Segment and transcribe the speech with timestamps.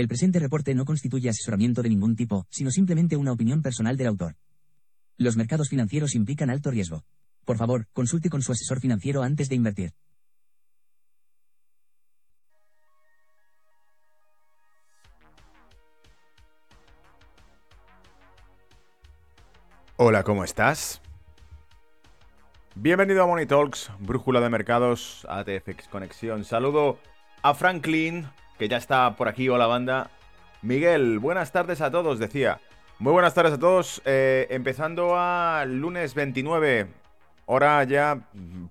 [0.00, 4.06] El presente reporte no constituye asesoramiento de ningún tipo, sino simplemente una opinión personal del
[4.06, 4.34] autor.
[5.18, 7.04] Los mercados financieros implican alto riesgo.
[7.44, 9.92] Por favor, consulte con su asesor financiero antes de invertir.
[19.98, 21.02] Hola, ¿cómo estás?
[22.74, 26.44] Bienvenido a Money Talks, brújula de mercados, ATFX Conexión.
[26.46, 26.98] Saludo
[27.42, 28.26] a Franklin,
[28.60, 30.10] que ya está por aquí, hola banda.
[30.60, 32.60] Miguel, buenas tardes a todos, decía.
[32.98, 36.88] Muy buenas tardes a todos, eh, empezando a lunes 29,
[37.46, 38.18] hora ya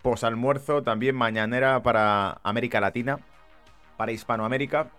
[0.04, 3.18] posalmuerzo, también mañanera para América Latina,
[3.98, 4.92] para Hispanoamérica,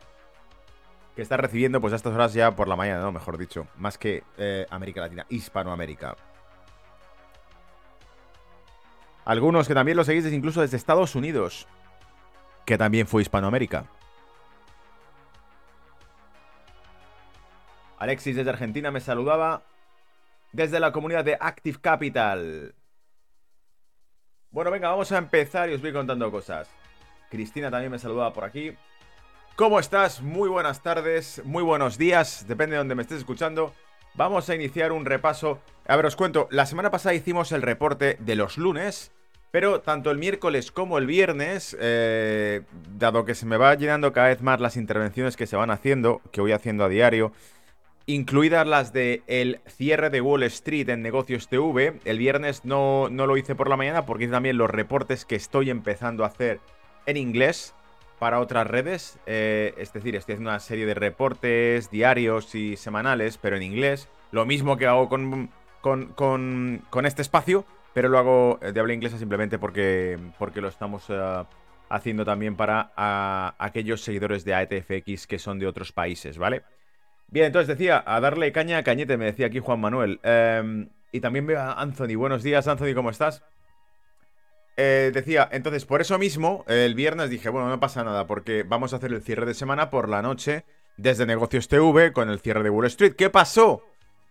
[1.14, 3.12] que está recibiendo pues a estas horas ya por la mañana, ¿no?
[3.12, 6.16] Mejor dicho, más que eh, América Latina, Hispanoamérica.
[9.24, 11.68] Algunos que también lo seguís incluso desde Estados Unidos,
[12.66, 13.86] que también fue Hispanoamérica.
[18.00, 19.62] Alexis desde Argentina me saludaba
[20.52, 22.74] desde la comunidad de Active Capital.
[24.50, 26.70] Bueno, venga, vamos a empezar y os voy contando cosas.
[27.28, 28.72] Cristina también me saludaba por aquí.
[29.54, 30.22] ¿Cómo estás?
[30.22, 33.74] Muy buenas tardes, muy buenos días, depende de donde me estés escuchando.
[34.14, 35.60] Vamos a iniciar un repaso.
[35.86, 39.12] A ver, os cuento, la semana pasada hicimos el reporte de los lunes,
[39.50, 42.62] pero tanto el miércoles como el viernes, eh,
[42.96, 46.22] dado que se me va llenando cada vez más las intervenciones que se van haciendo,
[46.32, 47.32] que voy haciendo a diario,
[48.14, 52.00] incluidas las de el cierre de Wall Street en Negocios TV.
[52.04, 55.36] El viernes no, no lo hice por la mañana porque hice también los reportes que
[55.36, 56.60] estoy empezando a hacer
[57.06, 57.74] en inglés
[58.18, 59.18] para otras redes.
[59.26, 64.08] Eh, es decir, estoy haciendo una serie de reportes diarios y semanales, pero en inglés.
[64.32, 67.64] Lo mismo que hago con, con, con, este espacio,
[67.94, 71.44] pero lo hago de habla inglesa simplemente porque, porque lo estamos eh,
[71.88, 72.92] haciendo también para
[73.58, 76.62] aquellos seguidores de AETFX que son de otros países, ¿vale?
[77.30, 80.18] Bien, entonces decía, a darle caña a cañete, me decía aquí Juan Manuel.
[80.24, 82.16] Em, y también veo a Anthony.
[82.16, 83.44] Buenos días, Anthony, ¿cómo estás?
[84.76, 88.92] Eh, decía, entonces por eso mismo, el viernes dije, bueno, no pasa nada, porque vamos
[88.92, 90.64] a hacer el cierre de semana por la noche
[90.96, 93.14] desde Negocios TV con el cierre de Wall Street.
[93.16, 93.84] ¿Qué pasó?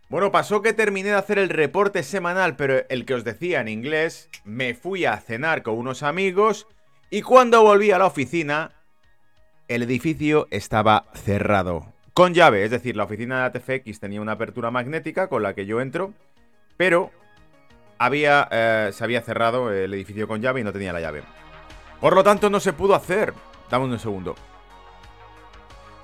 [0.10, 3.68] Bueno, pasó que terminé de hacer el reporte semanal, pero el que os decía en
[3.68, 6.68] inglés, me fui a cenar con unos amigos
[7.12, 8.72] y cuando volví a la oficina,
[9.68, 11.94] el edificio estaba cerrado.
[12.20, 15.66] Con llave, es decir, la oficina de ATFX tenía una apertura magnética con la que
[15.66, 16.14] yo entro,
[16.76, 17.12] pero
[17.98, 21.24] había, eh, se había cerrado el edificio con llave y no tenía la llave.
[22.02, 23.34] Por lo tanto, no se pudo hacer.
[23.72, 24.36] Dame un segundo.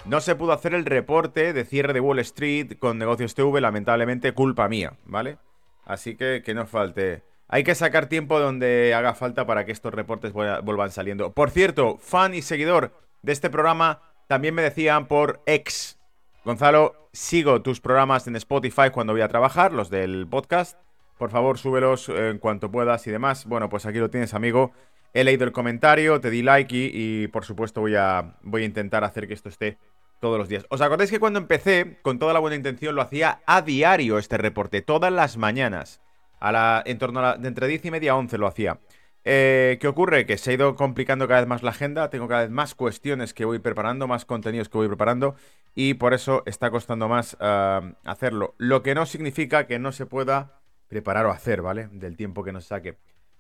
[0.06, 4.32] No se pudo hacer el reporte de cierre de Wall Street con negocios TV, lamentablemente,
[4.32, 5.38] culpa mía, ¿vale?
[5.84, 7.24] Así que que no falte.
[7.50, 11.34] Hay que sacar tiempo donde haga falta para que estos reportes vuelvan saliendo.
[11.34, 16.00] Por cierto, fan y seguidor de este programa, también me decían por ex
[16.46, 20.80] Gonzalo, sigo tus programas en Spotify cuando voy a trabajar, los del podcast.
[21.18, 23.48] Por favor, súbelos en cuanto puedas y demás.
[23.48, 24.72] Bueno, pues aquí lo tienes, amigo.
[25.16, 29.04] He leído el comentario, te di like y, por supuesto voy a, voy a intentar
[29.04, 29.80] hacer que esto esté
[30.20, 30.68] todos los días.
[30.70, 34.38] ¿Os acordáis que cuando empecé, con toda la buena intención, lo hacía a diario este
[34.38, 36.00] reporte, todas las mañanas?
[36.40, 38.80] A la, en torno a la, de entre 10 y media a 11 lo hacía.
[39.28, 40.28] Eh, ¿Qué ocurre?
[40.28, 43.34] Que se ha ido complicando cada vez más la agenda, tengo cada vez más cuestiones
[43.34, 45.36] que voy preparando, más contenidos que voy preparando
[45.74, 48.54] y por eso está costando más ah, hacerlo.
[48.60, 51.90] Lo que no significa que no se pueda preparar o hacer, ¿vale?
[51.92, 52.98] Del tiempo que nos saque.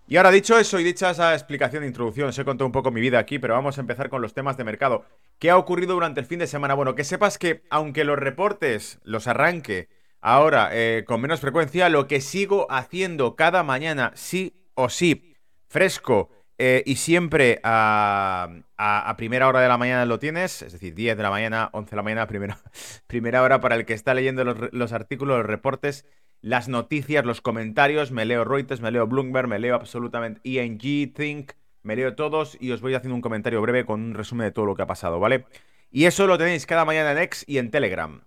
[0.07, 2.89] Y ahora dicho eso y dicha esa explicación de introducción, os he contado un poco
[2.89, 5.05] mi vida aquí, pero vamos a empezar con los temas de mercado.
[5.37, 6.73] ¿Qué ha ocurrido durante el fin de semana?
[6.73, 9.87] Bueno, que sepas que aunque los reportes los arranque
[10.19, 15.34] ahora eh, con menos frecuencia, lo que sigo haciendo cada mañana, sí o sí,
[15.75, 18.47] fresco eh, y siempre a,
[19.17, 21.95] primera hora de la mañana lo tienes, es decir, 10 de la mañana, 11 de
[21.97, 22.57] la mañana, primera,
[23.07, 26.05] primera hora para el que está leyendo los, artículos, los reportes,
[26.39, 31.51] las noticias, los comentarios, me leo Reuters, me leo Bloomberg, me leo absolutamente ING, Think,
[31.83, 34.65] me leo todos y os voy haciendo un comentario breve con un resumen de todo
[34.65, 35.43] lo que ha pasado, ¿vale?
[35.91, 38.21] Y eso lo tenéis cada mañana en X y en Telegram.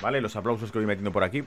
[0.00, 0.22] ¿Vale?
[0.22, 1.44] Los aplausos que voy metiendo por aquí.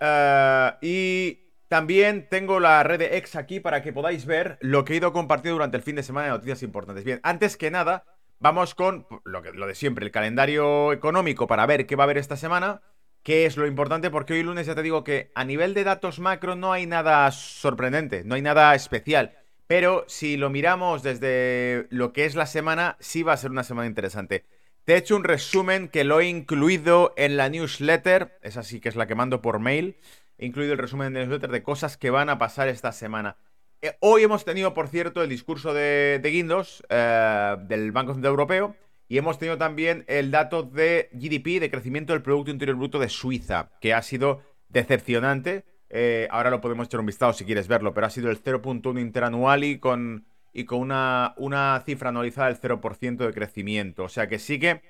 [0.00, 4.92] Eh, y también tengo la red de X aquí para que podáis ver lo que
[4.92, 7.04] he ido compartiendo durante el fin de semana de noticias importantes.
[7.04, 8.04] Bien, antes que nada,
[8.40, 12.18] vamos con lo, lo de siempre, el calendario económico para ver qué va a haber
[12.18, 12.82] esta semana.
[13.22, 14.10] ¿Qué es lo importante?
[14.10, 17.30] Porque hoy lunes ya te digo que a nivel de datos macro no hay nada
[17.30, 19.38] sorprendente, no hay nada especial.
[19.68, 23.62] Pero si lo miramos desde lo que es la semana, sí va a ser una
[23.62, 24.44] semana interesante.
[24.84, 28.88] Te he hecho un resumen que lo he incluido en la newsletter, esa sí que
[28.88, 29.98] es la que mando por mail.
[30.40, 33.36] Incluido el resumen de newsletter de cosas que van a pasar esta semana.
[33.82, 38.76] Eh, hoy hemos tenido, por cierto, el discurso de, Guindos, eh, del Banco Central Europeo,
[39.08, 43.08] Y hemos tenido también el dato de GDP, de crecimiento del Producto Interior Bruto de
[43.08, 45.64] Suiza, que ha sido decepcionante.
[45.88, 49.00] Eh, ahora lo podemos echar un vistazo si quieres verlo, pero ha sido el 0.1
[49.00, 54.04] interanual y con, y con una, una cifra anualizada del 0% de crecimiento.
[54.04, 54.80] O sea que sigue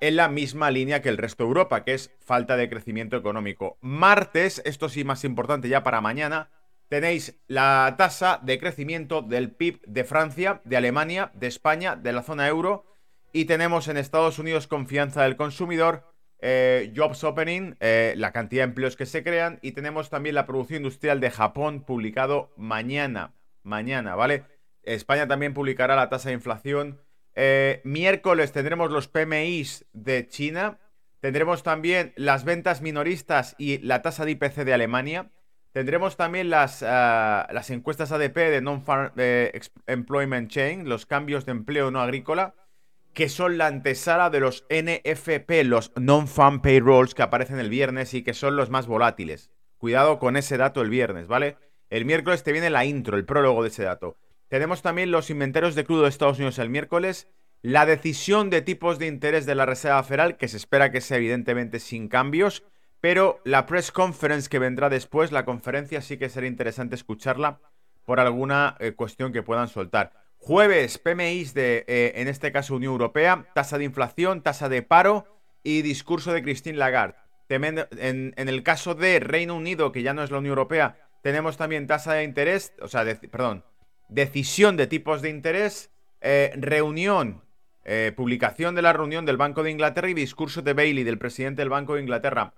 [0.00, 3.78] en la misma línea que el resto de Europa, que es falta de crecimiento económico.
[3.80, 6.50] Martes, esto sí más importante ya para mañana,
[6.88, 12.22] tenéis la tasa de crecimiento del PIB de Francia, de Alemania, de España, de la
[12.22, 12.86] zona euro.
[13.32, 16.04] Y tenemos en Estados Unidos confianza del consumidor,
[16.40, 19.58] eh, jobs opening, eh, la cantidad de empleos que se crean.
[19.62, 23.34] Y tenemos también la producción industrial de Japón publicado mañana.
[23.62, 24.44] Mañana, ¿vale?
[24.82, 27.00] España también publicará la tasa de inflación
[27.40, 30.80] eh, miércoles tendremos los PMIs de China.
[31.20, 35.30] Tendremos también las ventas minoristas y la tasa de IPC de Alemania.
[35.70, 39.12] Tendremos también las, ah, las encuestas ADP de Non-Farm
[39.86, 42.56] Employment Chain, los cambios de empleo no agrícola,
[43.14, 48.24] que son la antesala de los NFP, los Non-Farm Payrolls, que aparecen el viernes y
[48.24, 49.52] que son los más volátiles.
[49.76, 51.56] Cuidado con ese dato el viernes, ¿vale?
[51.88, 54.16] El miércoles te viene la intro, el prólogo de ese dato.
[54.48, 57.28] Tenemos también los inventarios de crudo de Estados Unidos el miércoles,
[57.62, 61.18] la decisión de tipos de interés de la Reserva Federal, que se espera que sea
[61.18, 62.62] evidentemente sin cambios,
[63.00, 67.60] pero la press conference que vendrá después, la conferencia sí que será interesante escucharla
[68.04, 70.12] por alguna eh, cuestión que puedan soltar.
[70.38, 75.26] Jueves, PMIs de, eh, en este caso, Unión Europea, tasa de inflación, tasa de paro
[75.62, 77.16] y discurso de Christine Lagarde.
[77.50, 81.86] En, el caso de Reino Unido, que ya no es la Unión Europea, tenemos también
[81.86, 83.64] tasa de interés, o sea, perdón,
[84.08, 85.90] decisión de tipos de interés,
[86.20, 87.44] eh, reunión,
[87.84, 91.62] eh, publicación de la reunión del Banco de Inglaterra y discurso de Bailey, del presidente
[91.62, 92.54] del Banco de Inglaterra.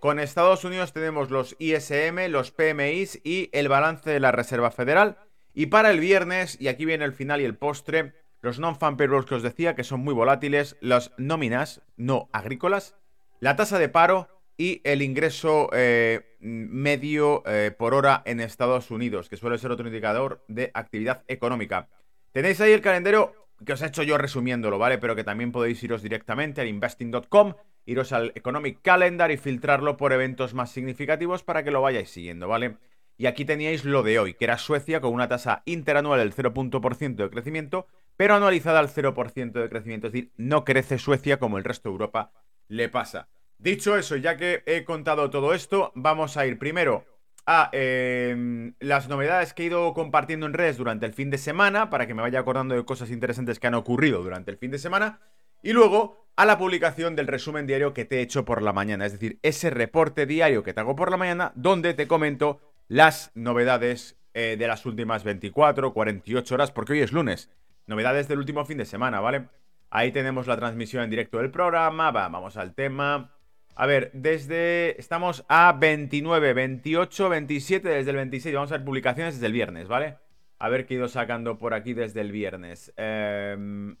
[0.00, 5.18] Con Estados Unidos tenemos los ISM, los PMIs y el balance de la Reserva Federal.
[5.54, 9.26] Y para el viernes, y aquí viene el final y el postre, los non-fan payrolls
[9.26, 12.96] que os decía, que son muy volátiles, las nóminas no agrícolas,
[13.38, 19.28] la tasa de paro y el ingreso eh, medio eh, por hora en Estados Unidos,
[19.28, 21.88] que suele ser otro indicador de actividad económica.
[22.32, 23.34] Tenéis ahí el calendario
[23.64, 24.98] que os he hecho yo resumiéndolo, ¿vale?
[24.98, 27.54] Pero que también podéis iros directamente al investing.com,
[27.86, 32.48] iros al Economic Calendar y filtrarlo por eventos más significativos para que lo vayáis siguiendo,
[32.48, 32.76] ¿vale?
[33.16, 37.16] Y aquí teníais lo de hoy, que era Suecia con una tasa interanual del 0%
[37.16, 40.06] de crecimiento, pero anualizada al 0% de crecimiento.
[40.08, 42.32] Es decir, no crece Suecia como el resto de Europa
[42.68, 43.28] le pasa.
[43.62, 47.04] Dicho eso, ya que he contado todo esto, vamos a ir primero
[47.46, 51.88] a em, las novedades que he ido compartiendo en redes durante el fin de semana,
[51.88, 54.80] para que me vaya acordando de cosas interesantes que han ocurrido durante el fin de
[54.80, 55.20] semana,
[55.62, 59.06] y luego a la publicación del resumen diario que te he hecho por la mañana,
[59.06, 62.58] es decir, ese reporte diario que te hago por la mañana, donde te comento
[62.88, 67.48] las novedades eh, de las últimas 24, 48 horas, porque hoy es lunes,
[67.86, 69.46] novedades del último fin de semana, ¿vale?
[69.88, 73.31] Ahí tenemos la transmisión en directo del programa, vamos al tema.
[73.74, 75.00] A ver, desde.
[75.00, 78.54] Estamos a 29, 28, 27, desde el 26.
[78.54, 80.18] Vamos a ver publicaciones desde el viernes, ¿vale?
[80.58, 82.92] A ver qué he ido sacando por aquí desde el viernes.
[82.96, 83.96] Em,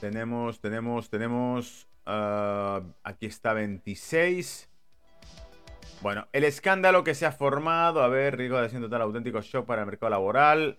[0.00, 1.86] tenemos, tenemos, tenemos.
[2.06, 4.70] Ah, aquí está 26.
[6.00, 8.02] Bueno, el escándalo que se ha formado.
[8.02, 10.78] A ver, riesgo de total auténtico shock para el mercado laboral.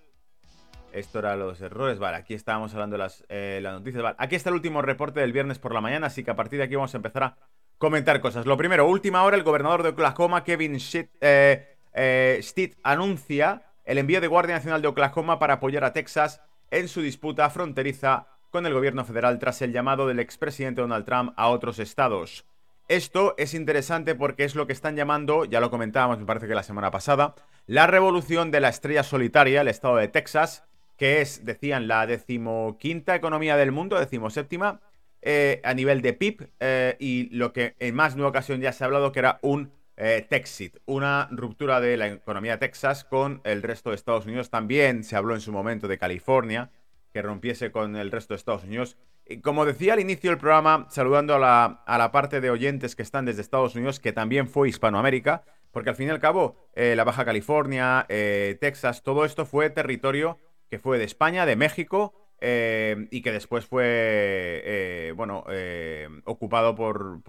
[0.96, 2.00] Esto era los errores.
[2.00, 4.02] Vale, aquí estábamos hablando de las, eh, noticias.
[4.02, 6.58] Vale, aquí está el último reporte del viernes por la mañana, así que a partir
[6.58, 7.38] de aquí vamos a empezar a
[7.78, 8.46] comentar cosas.
[8.46, 12.42] Lo primero, última hora, el gobernador de Oklahoma, Kevin Stitt, eh, eh,
[12.84, 17.50] anuncia el envío de Guardia Nacional de Oklahoma para apoyar a Texas en su disputa
[17.50, 22.46] fronteriza con el gobierno federal tras el llamado del expresidente Donald Trump a otros estados.
[22.88, 26.56] Esto es interesante porque es lo que están llamando, ya lo comentábamos me parece que
[26.56, 27.36] la semana pasada,
[27.66, 30.64] la revolución de la estrella solitaria, el estado de Texas,
[30.98, 34.82] que es, decían, la decimoquinta economía del mundo, decimoséptima,
[35.28, 38.72] eh, a nivel de PIB, eh, y lo que en más de una ocasión ya
[38.72, 43.06] se ha hablado que era un eh, Texit, una ruptura de la economía de Texas
[43.06, 44.50] con el resto de Estados Unidos.
[44.50, 46.70] También se habló en su momento de California,
[47.12, 48.98] que rompiese con el resto de Estados Unidos.
[49.26, 52.96] Y como decía al inicio del programa, saludando a la, a la parte de oyentes
[52.96, 56.70] que están desde Estados Unidos, que también fue Hispanoamérica, porque al fin y al cabo,
[56.76, 60.40] la Baja California, Texas, todo esto fue territorio
[60.80, 67.22] fue de España, de México, eh, y que después fue, eh, bueno, eh, ocupado por,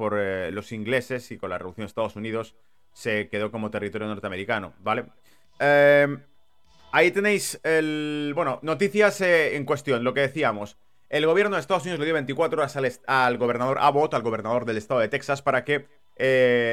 [0.52, 2.54] los ingleses y con la Revolución de Estados Unidos
[2.92, 5.06] se quedó como territorio norteamericano, ¿vale?
[6.92, 10.76] ahí tenéis el, bueno, noticias en cuestión, lo que decíamos.
[11.08, 14.76] El gobierno de Estados Unidos le dio 24 horas al gobernador Abbott, al gobernador del
[14.76, 15.86] estado de Texas, para que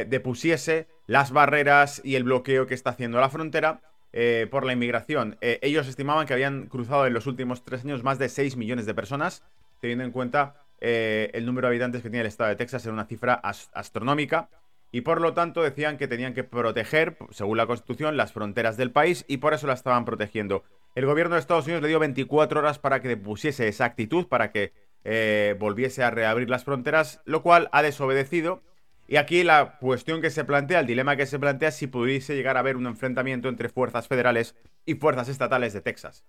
[0.09, 3.81] depusiese las barreras y el bloqueo que está haciendo la frontera
[4.13, 5.37] eh, por la inmigración.
[5.41, 8.85] Eh, ellos estimaban que habían cruzado en los últimos tres años más de 6 millones
[8.85, 9.43] de personas
[9.83, 12.93] teniendo en cuenta eh, el número de habitantes que tiene el estado de Texas, era
[12.93, 14.49] una cifra astronómica.
[14.93, 18.91] Y por lo tanto decían que tenían que proteger, según la Constitución, las fronteras del
[18.91, 20.63] país y por eso la estaban protegiendo.
[20.95, 24.53] El gobierno de Estados Unidos le dio 24 horas para que pusiese esa actitud, para
[24.53, 24.71] que
[25.03, 28.61] eh, volviese a reabrir las fronteras, lo cual ha desobedecido.
[29.07, 32.35] Y aquí la cuestión que se plantea, el dilema que se plantea es si pudiese
[32.35, 34.55] llegar a haber un enfrentamiento entre fuerzas federales
[34.85, 36.23] y fuerzas estatales de Texas.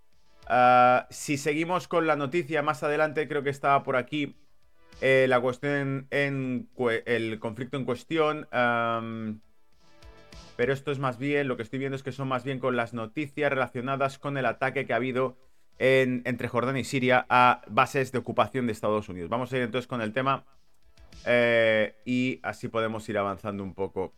[0.46, 4.36] Ah, si seguimos con la noticia más adelante, creo que estaba por aquí
[5.00, 8.48] eh, la cuestión el conflicto en cuestión.
[10.56, 12.76] pero esto es más bien, lo que estoy viendo es que son más bien con
[12.76, 15.36] las noticias relacionadas con el ataque que ha habido
[15.78, 19.30] entre Jordania y Siria a bases de ocupación de Estados Unidos.
[19.30, 20.44] Vamos a ir entonces con el tema
[21.26, 24.12] eh, y así podemos ir avanzando un poco.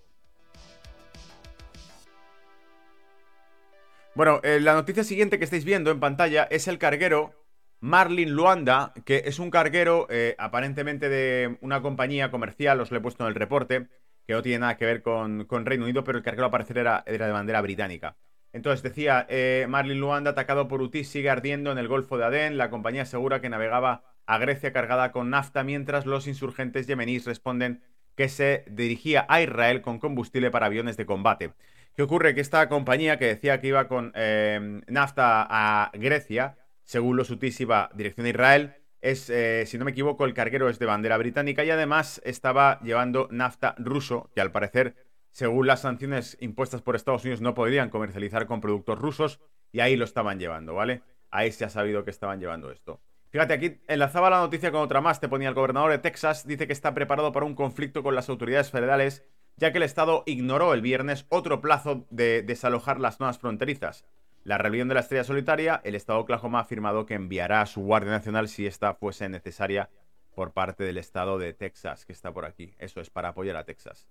[4.14, 7.34] Bueno, eh, la noticia siguiente que estáis viendo en pantalla es el carguero
[7.80, 13.02] Marlin Luanda, que es un carguero eh, aparentemente de una compañía comercial, os lo he
[13.02, 13.88] puesto en el reporte,
[14.26, 17.04] que no tiene nada que ver con, Reino Unido, pero el carguero al parecer era,
[17.06, 18.16] de bandera británica.
[18.52, 19.26] Entonces decía,
[19.68, 22.56] Marlin Luanda, atacado por UTI, sigue ardiendo en el Golfo de Adén.
[22.56, 27.82] La compañía asegura que navegaba a Grecia cargada con nafta, mientras los insurgentes yemeníes responden
[28.14, 31.52] que se dirigía a Israel con combustible para aviones de combate.
[31.94, 32.34] ¿Qué ocurre?
[32.34, 37.60] Que esta compañía que decía que iba con eh, nafta a Grecia, según los UTIs
[37.60, 41.16] iba dirección a Israel, es, eh, si no me equivoco, el carguero es de bandera
[41.16, 44.94] británica y además estaba llevando nafta ruso, que al parecer
[45.36, 49.38] según las sanciones impuestas por Estados Unidos, no podrían comercializar con productos rusos
[49.70, 51.02] y ahí lo estaban llevando, ¿vale?
[51.30, 53.02] Ahí se ha sabido que estaban llevando esto.
[53.30, 56.66] Fíjate, aquí enlazaba la noticia con otra más, te ponía el gobernador de Texas, dice
[56.66, 59.24] que está preparado para un conflicto con las autoridades federales,
[59.56, 64.04] ya que el Estado ignoró el viernes otro plazo de desalojar las zonas fronterizas.
[64.44, 67.66] La rebelión de la estrella solitaria, el Estado de Oklahoma ha afirmado que enviará a
[67.66, 69.90] su Guardia Nacional si esta fuese necesaria
[70.36, 72.74] por parte del Estado de Texas, que está por aquí.
[72.78, 74.06] Eso es para apoyar a Texas.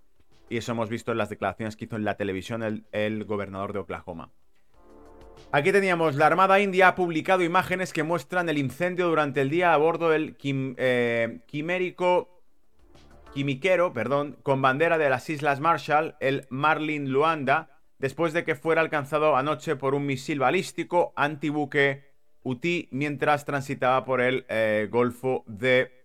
[0.50, 3.80] Y eso hemos visto en las declaraciones que hizo en la televisión el, gobernador de
[3.80, 4.32] Oklahoma.
[5.52, 9.74] Aquí teníamos, la Armada India ha publicado imágenes que muestran el incendio durante el día
[9.74, 12.42] a bordo del eh, quimérico,
[13.34, 18.82] quimiquero, perdón, con bandera de las Islas Marshall, el Marlin Luanda, después de que fuera
[18.82, 22.12] alcanzado anoche por un misil balístico antibuque
[22.44, 26.05] UTI mientras transitaba por el eh, Golfo de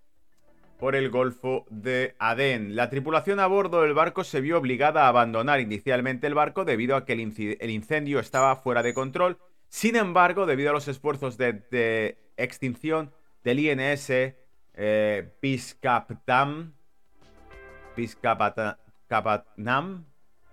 [0.80, 2.74] por el Golfo de Adén.
[2.74, 6.96] La tripulación a bordo del barco se vio obligada a abandonar inicialmente el barco debido
[6.96, 9.38] a que el, incendio estaba fuera de control.
[9.68, 13.12] Sin embargo, debido a los esfuerzos de, extinción
[13.44, 16.72] del INS eh, Piscaptam,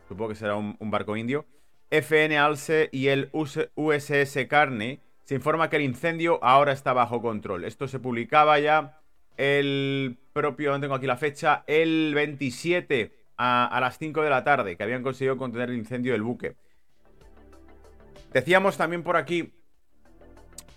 [0.10, 1.46] supongo que será un, un, barco indio,
[1.90, 7.64] FN Alce y el USS Carney, se informa que el incendio ahora está bajo control.
[7.64, 9.00] Esto se publicaba ya
[9.38, 14.84] el propio, tengo aquí la fecha, el 27 a, las 5 de la tarde, que
[14.84, 16.56] habían conseguido contener el incendio del buque.
[18.34, 19.54] Decíamos también por aquí,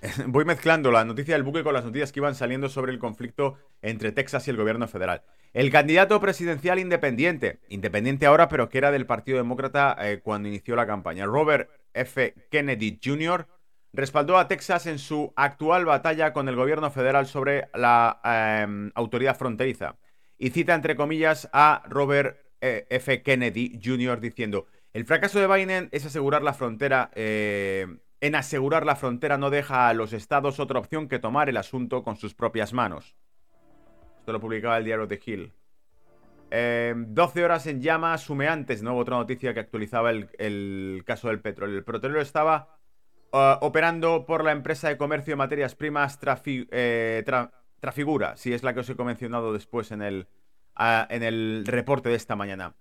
[0.26, 3.56] voy mezclando la noticia del buque con las noticias que iban saliendo sobre el conflicto
[3.82, 5.22] entre Texas y el gobierno federal.
[5.52, 10.76] El candidato presidencial independiente, independiente ahora, pero que era del Partido Demócrata eh, cuando inició
[10.76, 12.34] la campaña, Robert F.
[12.50, 13.46] Kennedy Jr.,
[13.92, 19.37] respaldó a Texas en su actual batalla con el gobierno federal sobre la em, autoridad
[19.37, 19.97] fronteriza.
[20.38, 23.23] Y cita entre comillas a Robert eh, F.
[23.23, 24.20] Kennedy Jr.
[24.20, 27.11] diciendo, el fracaso de Biden es asegurar la frontera.
[27.14, 27.87] Eh,
[28.23, 32.02] en asegurar la frontera no deja a los estados otra opción que tomar el asunto
[32.02, 33.16] con sus propias manos.
[34.18, 35.52] Esto lo publicaba el diario The Hill.
[36.50, 38.97] 12 em, horas en llamas humeantes, ¿no?
[38.97, 41.78] Otra noticia que actualizaba el, el caso del petróleo.
[41.78, 42.79] El petróleo estaba
[43.32, 47.25] Operando por la empresa de comercio de materias primas eh,
[47.80, 50.26] Trafigura, si es la que os he mencionado después en el,
[50.76, 52.75] en el reporte de esta mañana.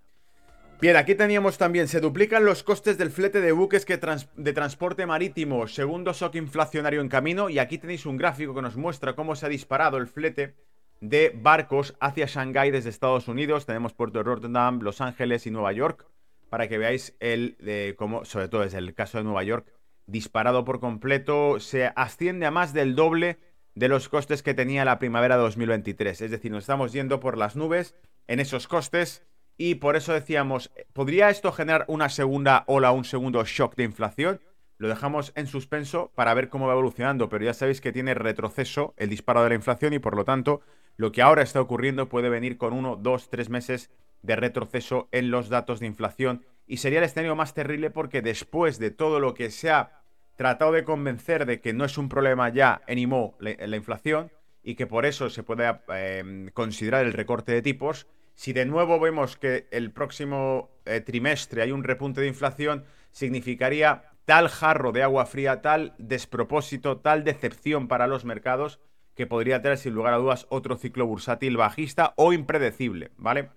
[0.80, 5.04] Bien, aquí teníamos también, se duplican los costes del flete de buques que de transporte
[5.04, 9.36] marítimo, segundo shock inflacionario en camino, y aquí tenéis un gráfico que nos muestra cómo
[9.36, 10.54] se ha disparado el flete
[11.00, 13.66] de barcos hacia Shanghái desde Estados Unidos.
[13.66, 16.06] Tenemos Puerto de Rotterdam, Los Ángeles y Nueva York,
[16.48, 19.66] para que veáis el de cómo, sobre todo desde el caso de Nueva York,
[20.10, 23.38] disparado por completo, se asciende a más del doble
[23.74, 26.20] de los costes que tenía la primavera de 2023.
[26.20, 27.94] Es decir, nos estamos yendo por las nubes
[28.26, 29.24] en esos costes
[29.56, 34.40] y por eso decíamos, ¿podría esto generar una segunda ola, un segundo shock de inflación?
[34.78, 38.94] Lo dejamos en suspenso para ver cómo va evolucionando, pero ya sabéis que tiene retroceso
[38.96, 40.62] el disparo de la inflación y por lo tanto
[40.96, 43.90] lo que ahora está ocurriendo puede venir con uno, dos, tres meses
[44.22, 48.78] de retroceso en los datos de inflación y sería el escenario más terrible porque después
[48.78, 49.99] de todo lo que se ha
[50.40, 54.32] tratado de convencer de que no es un problema ya en IMO la, inflación
[54.62, 58.06] y que por eso se puede em, considerar el recorte de tipos.
[58.36, 64.14] Si de nuevo vemos que el próximo eh, trimestre hay un repunte de inflación, significaría
[64.24, 68.80] tal jarro de agua fría, tal despropósito, tal decepción para los mercados
[69.14, 73.50] que podría tener sin lugar a dudas otro ciclo bursátil bajista o impredecible, ¿vale?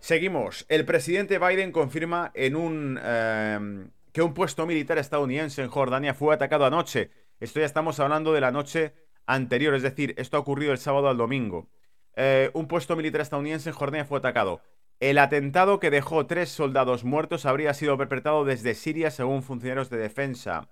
[0.00, 0.66] Seguimos.
[0.68, 6.34] El presidente Biden confirma en un em, que un puesto militar estadounidense en Jordania fue
[6.34, 7.10] atacado anoche.
[7.38, 8.94] Esto ya estamos hablando de la noche
[9.26, 11.68] anterior, es decir, esto ha ocurrido el sábado al domingo.
[12.14, 14.62] Eh, un puesto militar estadounidense en Jordania fue atacado.
[15.00, 19.98] El atentado que dejó tres soldados muertos habría sido perpetrado desde Siria según funcionarios de
[19.98, 20.70] defensa.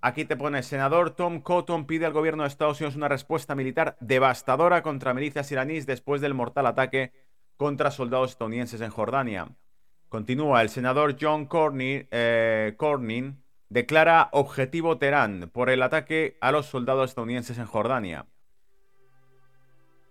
[0.00, 3.96] Aquí te pone, senador Tom Cotton pide al gobierno de Estados Unidos una respuesta militar
[4.00, 7.12] devastadora contra milicias iraníes después del mortal ataque
[7.56, 9.56] contra soldados estadounidenses en Jordania.
[10.08, 16.66] Continúa, el senador John Cornyn, eh, Cornyn declara objetivo Teherán por el ataque a los
[16.66, 18.26] soldados estadounidenses en Jordania.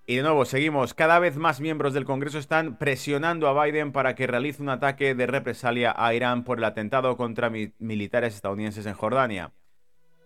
[0.08, 0.94] Y de nuevo, seguimos.
[0.94, 5.16] Cada vez más miembros del Congreso están presionando a Biden para que realice un ataque
[5.16, 9.52] de represalia a Irán por el atentado contra militares estadounidenses en Jordania.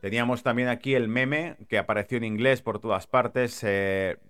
[0.02, 3.66] Teníamos también aquí el meme que apareció en inglés por todas partes.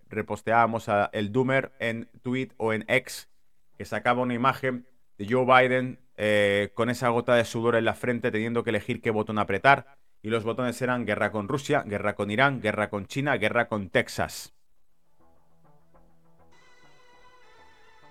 [0.09, 3.27] reposteábamos a el Doomer en tweet o en X,
[3.75, 4.85] que sacaba una imagen
[5.19, 9.01] de Joe Biden eh, con esa gota de sudor en la frente teniendo que elegir
[9.01, 9.97] qué botón apretar.
[10.21, 13.89] Y los botones eran guerra con Rusia, guerra con Irán, guerra con China, guerra con
[13.89, 14.53] Texas.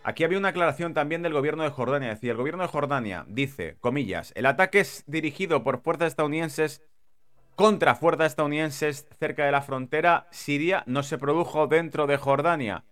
[0.04, 2.10] Aquí había una aclaración también del gobierno de Jordania.
[2.10, 6.82] Decía, el gobierno de Jordania dice, comillas, el ataque es dirigido por fuerzas estadounidenses
[7.56, 12.84] contra fuerzas estadounidenses cerca de la frontera siria, no se produjo dentro de Jordania.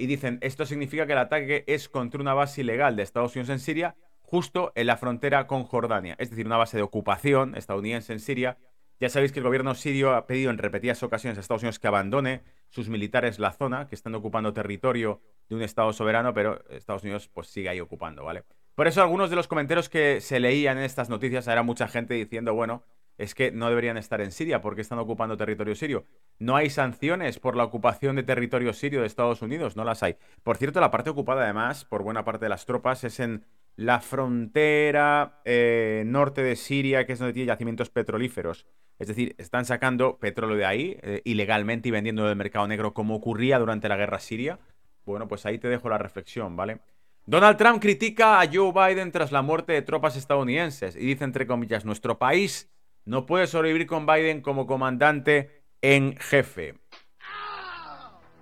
[0.00, 3.50] Y dicen, esto significa que el ataque es contra una base ilegal de Estados Unidos
[3.50, 6.16] en Siria, justo en la frontera con Jordania.
[6.18, 8.56] Es decir, una base de ocupación estadounidense en Siria.
[8.98, 11.86] Ya sabéis que el gobierno sirio ha pedido en repetidas ocasiones a Estados Unidos que
[11.86, 17.02] abandone sus militares la zona, que están ocupando territorio de un Estado soberano, pero Estados
[17.02, 18.44] Unidos pues sigue ahí ocupando, ¿vale?
[18.74, 22.14] Por eso algunos de los comentarios que se leían en estas noticias era mucha gente
[22.14, 22.84] diciendo, bueno,
[23.20, 26.06] es que no deberían estar en Siria porque están ocupando territorio sirio.
[26.38, 30.16] No hay sanciones por la ocupación de territorio sirio de Estados Unidos, no las hay.
[30.42, 33.44] Por cierto, la parte ocupada además por buena parte de las tropas es en
[33.76, 38.66] la frontera eh, norte de Siria, que es donde tiene yacimientos petrolíferos.
[38.98, 43.14] Es decir, están sacando petróleo de ahí eh, ilegalmente y vendiendo del mercado negro como
[43.14, 44.58] ocurría durante la guerra siria.
[45.04, 46.80] Bueno, pues ahí te dejo la reflexión, ¿vale?
[47.26, 51.46] Donald Trump critica a Joe Biden tras la muerte de tropas estadounidenses y dice entre
[51.46, 52.70] comillas, nuestro país
[53.04, 56.74] no puede sobrevivir con Biden como comandante en jefe.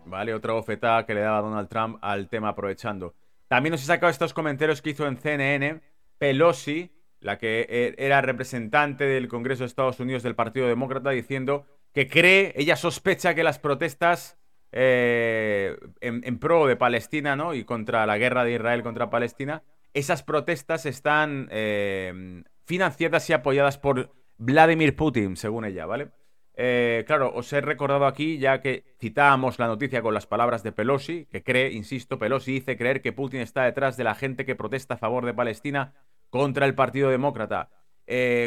[0.05, 3.15] Vale, otra bofetada que le daba Donald Trump al tema aprovechando.
[3.47, 5.81] También nos he sacado estos comentarios que hizo en CNN
[6.19, 6.91] Pelosi,
[7.21, 12.09] la que e, era representante del Congreso de Estados Unidos del Partido Demócrata, diciendo que
[12.09, 14.39] cree, ella sospecha que las protestas
[14.73, 17.55] eh, en, pro de Palestina, ¿no?
[17.55, 19.63] Y contra la guerra de Israel contra Palestina,
[19.95, 26.11] esas protestas están eh, financiadas y apoyadas por Vladimir Putin, según ella, ¿vale?
[26.55, 30.73] Eh, claro, os he recordado aquí, ya que citábamos la noticia con las palabras de
[30.73, 34.57] Pelosi, que cree, insisto, Pelosi dice creer que Putin está detrás de la gente que
[34.57, 35.95] protesta a favor de Palestina
[36.31, 37.71] contra el Partido Demócrata.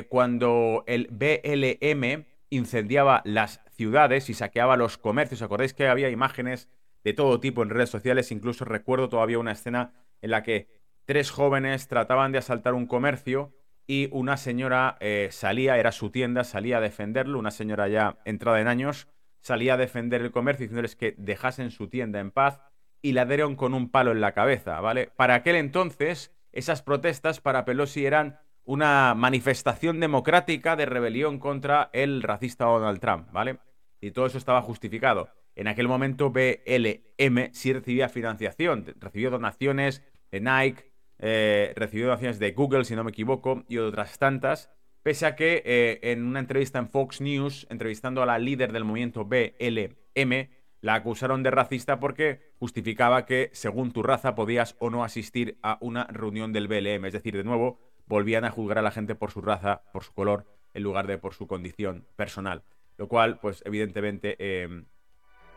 [0.09, 5.41] cuando el BLM incendiaba las ciudades y saqueaba los comercios.
[5.41, 6.69] ¿Acordáis que había imágenes
[7.03, 8.31] de todo tipo en redes sociales?
[8.31, 10.67] Incluso recuerdo todavía una escena en la que
[11.05, 13.53] tres jóvenes trataban de asaltar un comercio
[13.87, 18.61] y una señora eh, salía, era su tienda, salía a defenderlo, una señora ya entrada
[18.61, 19.07] en años,
[19.39, 22.61] salía a defender el comercio diciéndoles que dejasen su tienda en paz
[23.01, 25.11] y la dieron con un palo en la cabeza, ¿vale?
[25.15, 32.21] Para aquel entonces, esas protestas para Pelosi eran una manifestación democrática de rebelión contra el
[32.21, 33.59] racista Donald Trump, ¿vale?
[34.01, 35.29] y todo eso estaba justificado.
[35.55, 40.90] En aquel momento BLM sí recibía financiación, recibió donaciones de Nike,
[41.21, 44.69] eh, recibió donaciones de Google, si no me equivoco, y otras tantas,
[45.03, 48.83] pese a que eh, en una entrevista en Fox News, entrevistando a la líder del
[48.83, 50.49] movimiento BLM,
[50.81, 55.77] la acusaron de racista porque justificaba que según tu raza podías o no asistir a
[55.79, 57.05] una reunión del BLM.
[57.05, 60.13] Es decir, de nuevo, volvían a juzgar a la gente por su raza, por su
[60.13, 62.63] color, en lugar de por su condición personal
[63.01, 64.85] lo cual, pues evidentemente, em,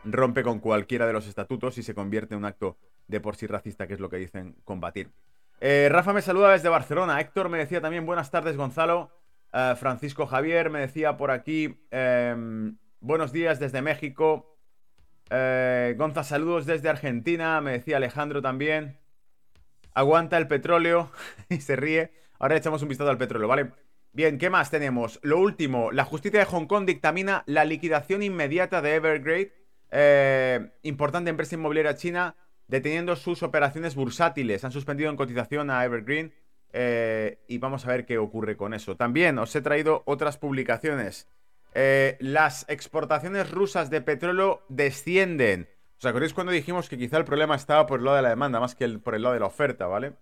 [0.03, 3.46] rompe con cualquiera de los estatutos y se convierte en un acto de por sí
[3.46, 5.11] racista, que es lo que dicen combatir.
[5.61, 7.21] Eh, Rafa me saluda desde Barcelona.
[7.21, 9.11] Héctor me decía también buenas tardes, Gonzalo.
[9.53, 14.59] Eh, Francisco Javier me decía por aquí em, buenos días desde México.
[15.31, 17.61] Eh, saludos desde Argentina.
[17.61, 18.99] Me decía Alejandro también.
[19.95, 21.11] Aguanta el petróleo
[21.49, 22.12] y se ríe.
[22.38, 23.71] Ahora echamos un vistazo al petróleo, ¿vale?
[24.12, 25.19] Bien, ¿qué más tenemos?
[25.23, 29.53] Lo último, la justicia de Hong Kong dictamina la liquidación inmediata de Evergrande.
[29.90, 32.37] eh, importante empresa inmobiliaria china
[32.68, 34.64] deteniendo sus operaciones bursátiles.
[34.64, 36.33] Han suspendido en cotización a Evergreen
[36.72, 38.96] eh, y vamos a ver qué ocurre con eso.
[38.96, 41.29] También os he traído otras publicaciones.
[41.74, 45.68] Eh, las exportaciones rusas de petróleo descienden.
[45.98, 48.61] ¿Os acordáis cuando dijimos que quizá el problema estaba por el lado de la demanda
[48.61, 50.12] más que por el lado de la oferta, ¿vale?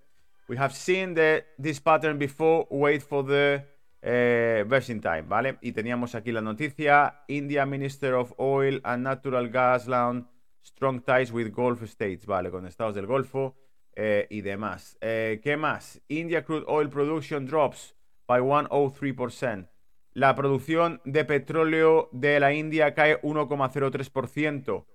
[0.49, 3.65] We have seen this pattern before, wait for the
[4.03, 5.59] eh, version time, ¿vale?
[5.61, 10.27] Y teníamos aquí la noticia, India Minister of Oil and Natural Gas Launch
[10.63, 12.51] strong ties with Gulf States, ¿vale?
[12.51, 13.57] Con estados del Golfo.
[13.95, 14.97] Eh, y demás.
[15.03, 16.01] Eh, ¿Qué más?
[16.09, 17.95] India crude oil production drops
[18.27, 19.69] by 103%.
[20.15, 24.87] La producción de petróleo de la India cae 1,03%.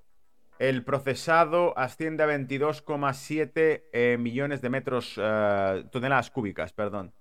[0.57, 5.13] El procesado asciende a 22,7 eh, millones de metros,
[5.91, 7.13] toneladas cúbicas, perdón.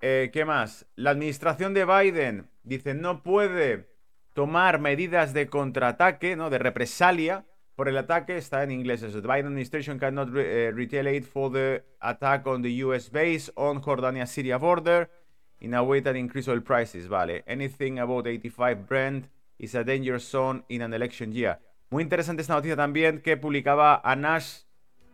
[0.00, 0.86] ¿Qué más?
[0.96, 3.88] La administración de Biden dice no puede
[4.32, 6.50] tomar medidas de contraataque, ¿no?
[6.50, 9.00] De represalia por el ataque está en inglés.
[9.00, 14.58] The Biden administration cannot re retaliate for the attack on the US base on Jordania-Syria
[14.58, 15.10] border
[15.60, 17.08] in a way that increase oil prices.
[17.08, 17.44] Vale.
[17.46, 21.58] Anything about 85 Brent is a danger zone in an election year.
[21.90, 24.64] Muy interesante esta noticia también que publicaba Anash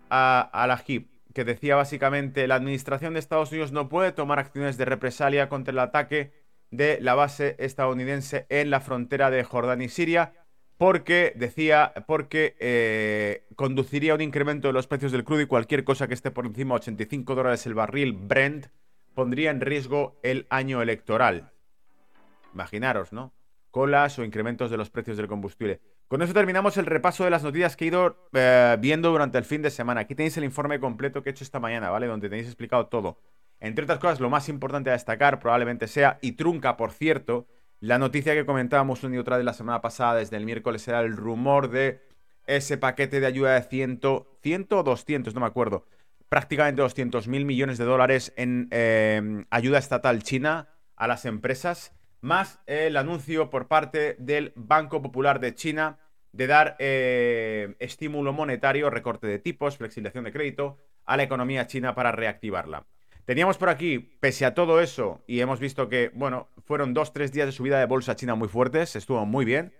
[0.08, 5.48] Alajib, que decía básicamente la administración de Estados Unidos no puede tomar acciones de represalia
[5.48, 6.32] contra el ataque
[6.70, 10.32] de la base estadounidense en la frontera de Jordania y Siria
[10.78, 15.82] porque decía, porque eh, conduciría a un incremento de los precios del crudo y cualquier
[15.84, 18.68] cosa que esté por encima de 85 dólares el barril Brent
[19.14, 21.50] pondría en riesgo el año electoral.
[22.54, 23.32] Imaginaros, ¿no?
[23.72, 25.80] Colas o incrementos de los precios del combustible.
[26.06, 29.44] Con eso terminamos el repaso de las noticias que he ido eh, viendo durante el
[29.44, 30.02] fin de semana.
[30.02, 32.06] Aquí tenéis el informe completo que he hecho esta mañana, ¿vale?
[32.06, 33.18] Donde tenéis explicado todo.
[33.60, 37.48] Entre otras cosas, lo más importante a destacar probablemente sea, y trunca, por cierto,
[37.80, 41.00] la noticia que comentábamos una y otra de la semana pasada, desde el miércoles, era
[41.00, 42.02] el rumor de
[42.46, 44.00] ese paquete de ayuda de 100,
[44.42, 45.86] 100 o 200, no me acuerdo,
[46.28, 52.60] prácticamente 200 mil millones de dólares en eh, ayuda estatal china a las empresas, más
[52.66, 55.98] el anuncio por parte del Banco Popular de China
[56.32, 61.94] de dar eh, estímulo monetario, recorte de tipos, flexibilización de crédito a la economía china
[61.94, 62.86] para reactivarla.
[63.28, 67.30] Teníamos por aquí, pese a todo eso, y hemos visto que, bueno, fueron dos, tres
[67.30, 69.74] días de subida de bolsa china muy fuertes, estuvo muy bien,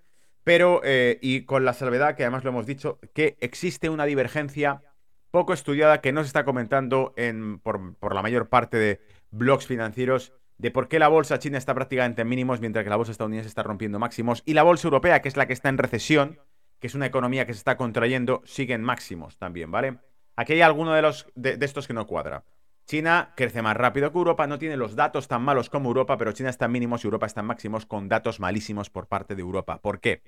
[0.44, 4.82] pero, eh, y con la salvedad, que además lo hemos dicho, que existe una divergencia
[5.30, 10.34] poco estudiada que no se está comentando en, por, la mayor parte de blogs financieros
[10.58, 13.48] de por qué la bolsa china está prácticamente en mínimos mientras que la bolsa estadounidense
[13.48, 16.38] está rompiendo máximos y la bolsa europea, que es la que está en recesión,
[16.80, 20.00] que es una economía que se está contrayendo, sigue en máximos también, ¿vale?
[20.36, 22.44] Aquí hay alguno de, los, de estos que no cuadra.
[22.88, 26.32] China crece más rápido que Europa, no tiene los datos tan malos como Europa, pero
[26.32, 29.42] China está en mínimos y Europa está en máximos con datos malísimos por parte de
[29.42, 29.78] Europa.
[29.82, 30.22] ¿Por qué?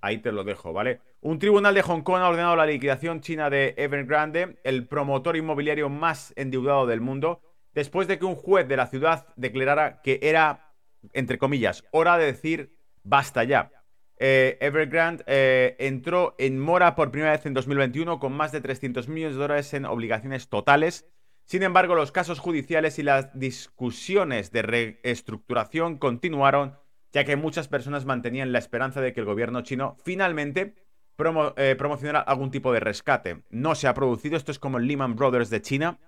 [0.00, 1.00] Ahí te lo dejo, ¿vale?
[1.20, 5.88] Un tribunal de Hong Kong ha ordenado la liquidación china de Evergrande, el promotor inmobiliario
[5.88, 7.42] más endeudado del mundo,
[7.74, 10.74] después de que un juez de la ciudad declarara que era,
[11.12, 13.70] entre comillas, hora de decir basta ya.
[14.18, 19.06] Eh, Evergrande eh, entró en mora por primera vez en 2021 con más de 300
[19.06, 21.06] millones de dólares en obligaciones totales
[21.50, 26.78] sin embargo, los casos judiciales y las discusiones de reestructuración continuaron,
[27.12, 30.76] ya que muchas personas mantenían la esperanza de que el gobierno chino finalmente
[31.56, 33.42] eh, promocionara algún tipo de rescate.
[33.50, 35.98] No se ha producido, esto es como el Lehman Brothers de China.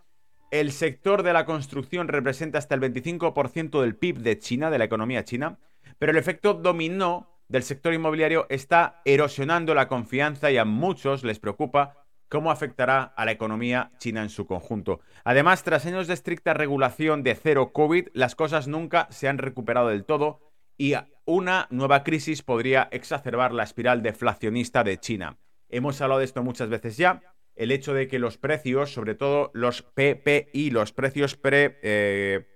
[0.53, 4.85] El sector de la construcción representa hasta el 25% del PIB de China, de la
[4.85, 5.59] economía china,
[5.99, 11.41] pero el efecto dominó del sector inmobiliario está erosionando la confianza y a muchos les
[11.41, 12.02] preocupa
[12.33, 15.01] cómo afectará a la economía china en su conjunto.
[15.23, 19.89] Además, tras años de estricta regulación de cero COVID, las cosas nunca se han recuperado
[19.89, 20.41] del todo
[20.79, 20.95] y
[21.27, 25.37] una nueva crisis podría exacerbar la espiral deflacionista de China.
[25.69, 27.21] Hemos hablado de esto muchas veces ya.
[27.55, 32.47] El hecho de que los precios, sobre todo los PPI, los precios pre, eh,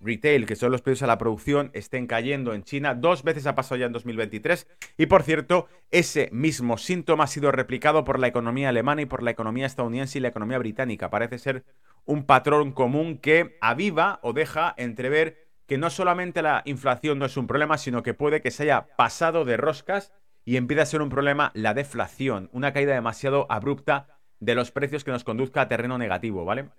[0.00, 2.94] retail, que son los precios a la producción, estén cayendo en China.
[2.94, 4.66] Dos veces ha pasado ya en 2023.
[4.96, 9.22] Y por cierto, ese mismo síntoma ha sido replicado por la economía alemana y por
[9.22, 11.10] la economía estadounidense y la economía británica.
[11.10, 11.64] Parece ser
[12.04, 17.36] un patrón común que aviva o deja entrever que no solamente la inflación no es
[17.36, 20.12] un problema, sino que puede que se haya pasado de roscas
[20.46, 25.04] y empiece a ser un problema la deflación, una caída demasiado abrupta de los precios
[25.04, 26.70] que nos conduzca a terreno negativo, ¿vale?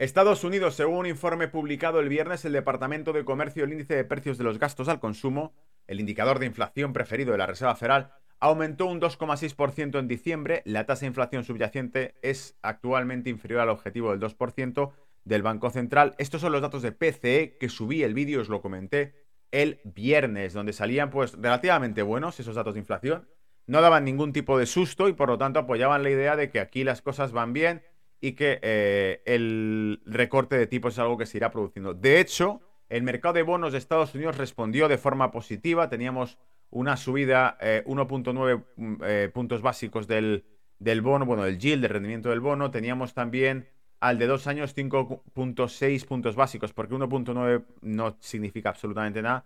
[0.00, 4.04] Estados Unidos, según un informe publicado el viernes, el Departamento de Comercio, el índice de
[4.06, 5.52] precios de los gastos al consumo,
[5.86, 10.62] el indicador de inflación preferido de la Reserva Federal, aumentó un 2,6% en diciembre.
[10.64, 14.90] La tasa de inflación subyacente es actualmente inferior al objetivo del 2%
[15.26, 16.14] del Banco Central.
[16.16, 19.12] Estos son los datos de PCE que subí el vídeo, os lo comenté
[19.50, 23.28] el viernes, donde salían pues relativamente buenos esos datos de inflación.
[23.66, 26.58] no daban ningún tipo de susto y por lo tanto apoyaban la idea de que
[26.58, 27.82] aquí las cosas van bien
[28.20, 31.94] y que eh, el recorte de tipos es algo que se irá produciendo.
[31.94, 35.88] De hecho, el mercado de bonos de Estados Unidos respondió de forma positiva.
[35.88, 36.38] Teníamos
[36.70, 40.44] una subida 1.9 eh, mm, eh, puntos básicos del,
[40.78, 42.70] del, bono, bueno, del yield, del rendimiento del bono.
[42.70, 43.68] Teníamos también
[44.00, 49.44] al de dos años 5.6 puntos básicos, porque 1.9 no significa absolutamente nada.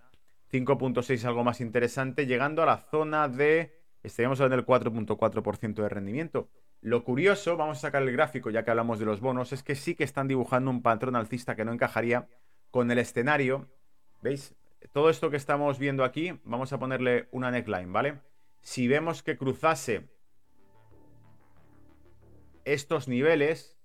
[0.52, 6.48] 5.6 algo más interesante, llegando a la zona de, estaríamos hablando del 4.4% de rendimiento.
[6.84, 9.74] Lo curioso, vamos a sacar el gráfico ya que hablamos de los bonos, es que
[9.74, 12.28] sí que están dibujando un patrón alcista que no encajaría
[12.70, 13.70] con el escenario.
[14.20, 14.54] ¿Veis?
[14.92, 18.20] Todo esto que estamos viendo aquí, vamos a ponerle una neckline, ¿vale?
[18.60, 20.10] Si vemos que cruzase
[22.66, 23.78] estos niveles,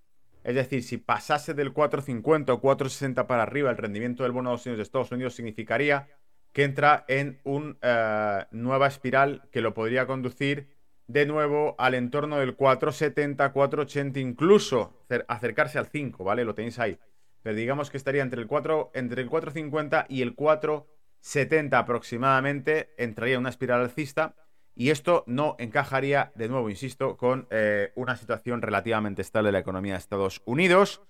[0.43, 4.81] es decir, si pasase del 450 o 460 para arriba el rendimiento del bono de
[4.81, 6.09] Estados Unidos significaría
[6.51, 10.78] que entra en una eh, nueva espiral que lo podría conducir
[11.09, 14.93] de nuevo al entorno del 470, 480, incluso
[15.27, 16.45] acercarse al 5, ¿vale?
[16.45, 16.99] Lo tenéis ahí.
[17.41, 23.39] Pero digamos que estaría entre el, 4, entre el 450 y el 470 aproximadamente, entraría
[23.39, 24.35] una espiral alcista
[24.75, 29.59] y esto no encajaría, de nuevo, insisto, con eh, una situación relativamente estable de la
[29.59, 31.01] economía de Estados Unidos.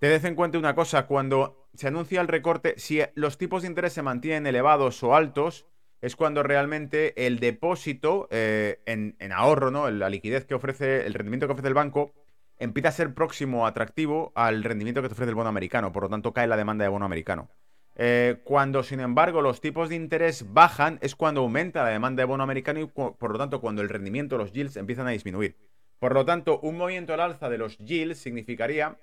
[0.00, 3.92] Tened en cuenta una cosa, cuando se anuncia el recorte, si los tipos de interés
[3.92, 5.66] se mantienen elevados o altos,
[6.02, 9.88] es cuando realmente el depósito eh, en, ahorro, ¿no?
[9.90, 12.12] La liquidez que ofrece, el rendimiento que ofrece el banco,
[12.58, 15.92] empieza a ser próximo atractivo al rendimiento que te ofrece el bono americano.
[15.92, 17.48] Por lo tanto, cae la demanda de bono americano.
[17.94, 22.26] Eh, cuando, sin embargo, los tipos de interés bajan, es cuando aumenta la demanda de
[22.26, 25.56] bono americano y, por lo tanto, cuando el rendimiento, los yields, empiezan a disminuir.
[26.00, 28.98] Por lo tanto, un movimiento al alza de los yields significaría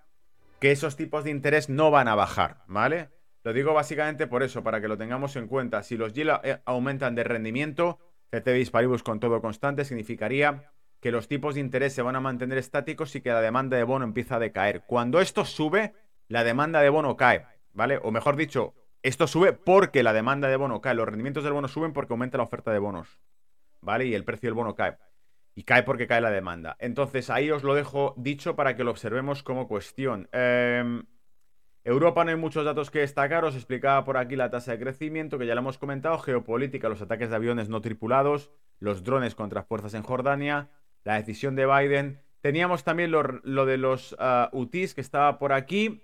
[0.59, 3.07] que esos tipos de interés no van a bajar, ¿vale?
[3.43, 5.83] Lo digo básicamente por eso, para que lo tengamos en cuenta.
[5.83, 7.99] Si los yields eh, aumentan de rendimiento,
[8.31, 12.57] CT paribus con todo constante, significaría que los tipos de interés se van a mantener
[12.57, 14.83] estáticos y que la demanda de bono empieza a decaer.
[14.85, 15.93] Cuando esto sube,
[16.27, 17.99] la demanda de bono cae, ¿vale?
[18.03, 20.95] O mejor dicho, esto sube porque la demanda de bono cae.
[20.95, 23.19] Los rendimientos del bono suben porque aumenta la oferta de bonos,
[23.81, 24.05] ¿vale?
[24.05, 24.97] Y el precio del bono cae
[25.55, 26.77] y cae porque cae la demanda.
[26.79, 30.29] Entonces ahí os lo dejo dicho para que lo observemos como cuestión.
[30.31, 31.03] Em,
[31.89, 35.39] Europa no hay muchos datos que destacar, os explicaba por aquí la tasa de crecimiento
[35.39, 39.63] que ya lo hemos comentado, geopolítica, los ataques de aviones no tripulados, los drones contra
[39.63, 40.69] fuerzas en Jordania,
[41.03, 42.21] la decisión de Biden.
[42.41, 46.03] Teníamos también lo, de los uh, UTIs que estaba por aquí.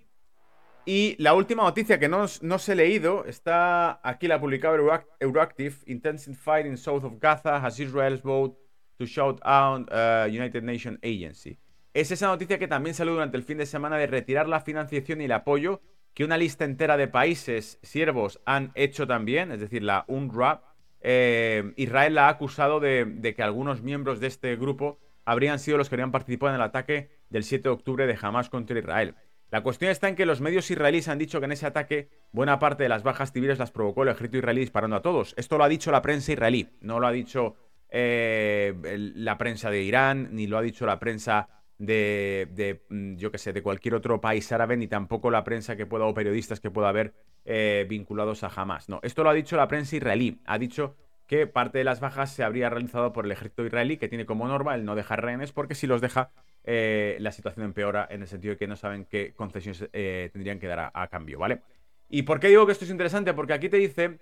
[0.87, 6.35] Y la última noticia que no, os he leído, está aquí la publicaba Euroactive, Intensive
[6.35, 8.57] Fighting South of Gaza has Israel's vote
[8.97, 11.59] to shout out uh, United Nations Agency.
[11.95, 15.21] Es esa noticia que también salió durante el fin de semana de retirar la financiación
[15.21, 15.79] y el apoyo
[16.13, 20.75] que una lista entera de países siervos han hecho también, es decir, la UNRWA.
[20.99, 25.87] Eh, Israel la ha acusado de, que algunos miembros de este grupo habrían sido los
[25.87, 29.15] que habrían participado en el ataque del 7 de octubre de Hamas contra Israel.
[29.49, 32.59] La cuestión está en que los medios israelíes han dicho que en ese ataque buena
[32.59, 35.33] parte de las bajas civiles las provocó el ejército israelí disparando a todos.
[35.37, 37.55] Esto lo ha dicho la prensa israelí, no lo ha dicho
[37.87, 38.73] eh,
[39.15, 43.53] la prensa de Irán, ni lo ha dicho la prensa de, mm, yo que sé,
[43.53, 46.89] de cualquier otro país árabe, ni tampoco la prensa que pueda o periodistas que pueda
[46.89, 47.13] haber
[47.45, 48.89] eh, vinculados a Hamas.
[48.89, 50.41] No, esto lo ha dicho la prensa israelí.
[50.45, 50.95] Ha dicho
[51.27, 54.47] que parte de las bajas se habría realizado por el ejército israelí, que tiene como
[54.47, 56.31] norma el no dejar rehenes, porque si los deja,
[56.63, 60.67] eh, la situación empeora en el sentido de que no saben qué concesiones tendrían que
[60.67, 61.61] dar a cambio, ¿vale?
[62.09, 63.33] ¿Y por qué digo que esto es interesante?
[63.33, 64.19] Porque aquí te dice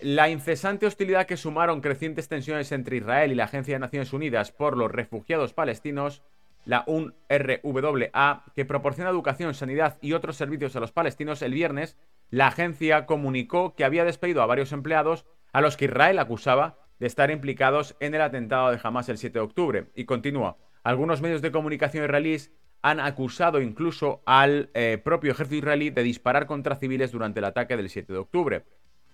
[0.00, 4.52] la incesante hostilidad que sumaron crecientes tensiones entre Israel y la Agencia de Naciones Unidas
[4.52, 6.22] por los refugiados palestinos,
[6.68, 11.96] la UNRWA, que proporciona educación, sanidad y otros servicios a los palestinos, el viernes,
[12.28, 17.06] la agencia comunicó que había despedido a varios empleados a los que Israel acusaba de
[17.06, 19.86] estar implicados en el atentado de Hamas el 7 de octubre.
[19.94, 22.52] Y continúa, algunos medios de comunicación israelíes
[22.82, 27.78] han acusado incluso al eh, propio ejército israelí de disparar contra civiles durante el ataque
[27.78, 28.64] del 7 de octubre.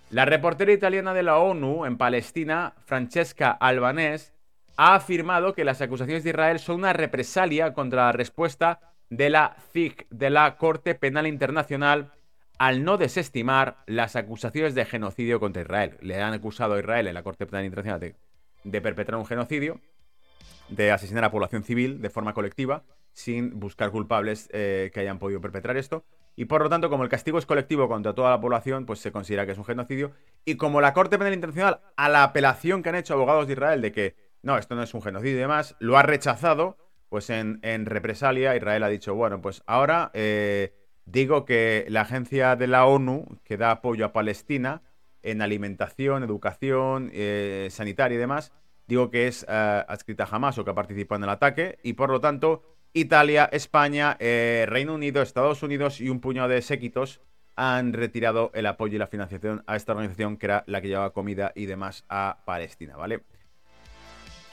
[0.09, 4.34] La reportera italiana de la ONU en Palestina, Francesca Albanese,
[4.77, 9.55] ha afirmado que las acusaciones de Israel son una represalia contra la respuesta de la
[9.71, 12.11] CIC, de la Corte Penal Internacional,
[12.57, 15.97] al no desestimar las acusaciones de genocidio contra Israel.
[16.01, 18.15] Le han acusado a Israel en la Corte Penal Internacional
[18.63, 19.79] de, perpetrar un genocidio,
[20.69, 22.83] de asesinar a población civil de forma colectiva,
[23.13, 26.03] sin buscar culpables eh, que hayan podido perpetrar esto.
[26.37, 29.11] Y por lo tanto, como el castigo es colectivo contra toda la población, pues se
[29.11, 30.11] considera que es un genocidio.
[30.43, 33.81] Y como la Corte Penal Internacional, a la apelación que han hecho abogados de Israel
[33.81, 36.77] de que no, esto no es un genocidio y demás, lo ha rechazado,
[37.09, 38.55] pues en, represalia.
[38.55, 40.73] Israel ha dicho, bueno, pues ahora eh,
[41.05, 44.83] digo que la agencia de la ONU que da apoyo a Palestina
[45.23, 48.53] en alimentación, educación, eh, sanitaria y demás,
[48.87, 52.11] digo que es eh, adscrita jamás o que ha participado en el ataque, y por
[52.11, 52.61] lo tanto,
[52.93, 57.19] Italia, España, eh, Reino Unido, Estados Unidos y un puñado de séquitos
[57.55, 61.13] han retirado el apoyo y la financiación a esta organización que era la que llevaba
[61.13, 63.23] comida y demás a Palestina, ¿vale?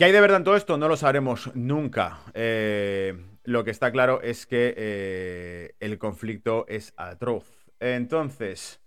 [0.02, 0.78] ¿Qué hay de verdad en todo esto?
[0.78, 2.18] No lo sabremos nunca.
[2.34, 7.70] Eh, lo que está claro es que el conflicto es atroz.
[7.78, 8.82] Entonces,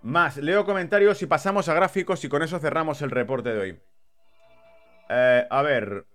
[0.00, 3.80] más, leo comentarios y pasamos a gráficos y con eso cerramos el reporte de hoy.
[5.10, 6.06] Eh, a ver.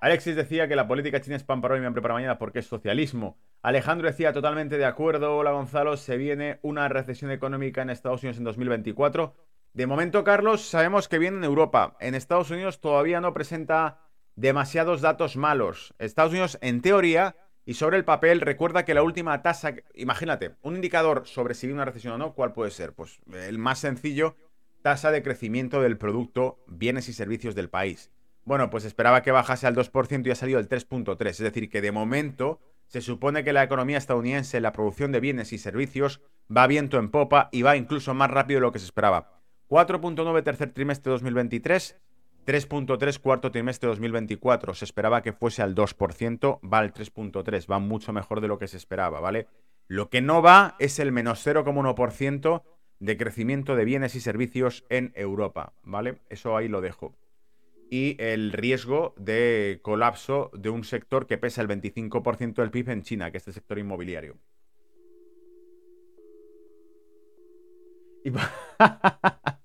[0.00, 2.60] Alexis decía que la política china es pan para hoy y hambre para mañana porque
[2.60, 3.36] es socialismo.
[3.62, 5.36] Alejandro decía totalmente de acuerdo.
[5.36, 9.49] Hola Gonzalo, se viene una recesión económica en Estados Unidos en 2024.
[9.72, 11.96] De momento, Carlos, sabemos que viene en Europa.
[12.00, 14.00] En Estados Unidos todavía no presenta
[14.34, 15.94] demasiados datos malos.
[15.98, 20.74] Estados Unidos, en teoría, y sobre el papel, recuerda que la última tasa, imagínate, un
[20.74, 22.94] indicador sobre si viene una recesión o no, ¿cuál puede ser?
[22.94, 24.34] Pues el más sencillo,
[24.82, 28.10] tasa de crecimiento del producto, bienes y servicios del país.
[28.44, 31.28] Bueno, pues esperaba que bajase al 2% y ha salido el 3.3%.
[31.28, 35.52] Es decir, que de momento se supone que la economía estadounidense, la producción de bienes
[35.52, 36.22] y servicios,
[36.54, 39.39] va viento en popa y va incluso más rápido de lo que se esperaba.
[39.70, 41.96] 4.9 tercer trimestre de 2023,
[42.44, 44.74] 3.3 cuarto trimestre de 2024.
[44.74, 48.66] Se esperaba que fuese al 2%, va al 3.3, va mucho mejor de lo que
[48.66, 49.46] se esperaba, ¿vale?
[49.86, 52.62] Lo que no va es el menos 0,1%
[52.98, 56.18] de crecimiento de bienes y servicios en Europa, ¿vale?
[56.28, 57.14] Eso ahí lo dejo.
[57.92, 63.02] Y el riesgo de colapso de un sector que pesa el 25% del PIB en
[63.02, 64.36] China, que es el sector inmobiliario.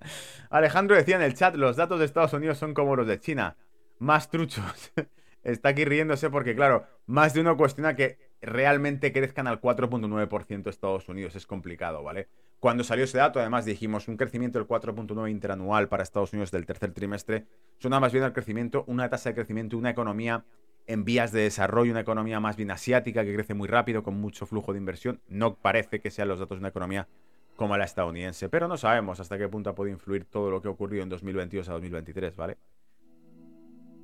[0.49, 3.57] Alejandro decía en el chat, los datos de Estados Unidos son como los de China,
[3.99, 4.91] más truchos.
[5.43, 11.07] Está aquí riéndose porque, claro, más de uno cuestiona que realmente crezcan al 4.9% Estados
[11.07, 11.35] Unidos.
[11.35, 12.29] Es complicado, ¿vale?
[12.59, 16.65] Cuando salió ese dato, además dijimos un crecimiento del 4.9 interanual para Estados Unidos del
[16.65, 17.45] tercer trimestre.
[17.77, 20.45] Suena más bien al crecimiento, una tasa de crecimiento, una economía
[20.87, 24.45] en vías de desarrollo, una economía más bien asiática que crece muy rápido, con mucho
[24.45, 25.21] flujo de inversión.
[25.27, 27.07] No parece que sean los datos de una economía
[27.55, 30.71] como la estadounidense, pero no sabemos hasta qué punto puede influir todo lo que ha
[30.71, 32.57] ocurrido en 2022 a 2023, ¿vale?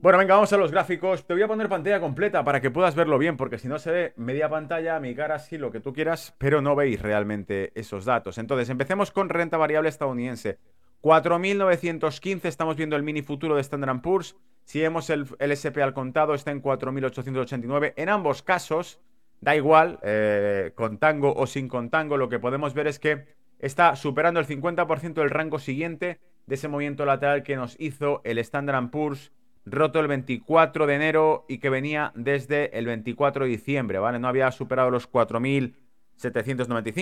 [0.01, 1.27] Bueno, venga, vamos a los gráficos.
[1.27, 3.91] Te voy a poner pantalla completa para que puedas verlo bien, porque si no se
[3.91, 8.05] ve media pantalla, mi cara sí, lo que tú quieras, pero no veis realmente esos
[8.05, 8.39] datos.
[8.39, 10.57] Entonces, empecemos con renta variable estadounidense.
[11.03, 14.35] 4.915, estamos viendo el mini futuro de Standard Poor's.
[14.63, 17.93] Si vemos el, SP al contado, está en 4.889.
[17.95, 18.99] En ambos casos,
[19.39, 23.27] da igual, eh, con tango o sin contango, lo que podemos ver es que
[23.61, 28.39] está superando el 50% del rango siguiente de ese movimiento lateral que nos hizo el
[28.39, 29.31] Standard Poor's
[29.65, 34.17] roto el 24 de enero y que venía desde el 24 de diciembre, ¿vale?
[34.17, 35.73] No había superado los 4.795,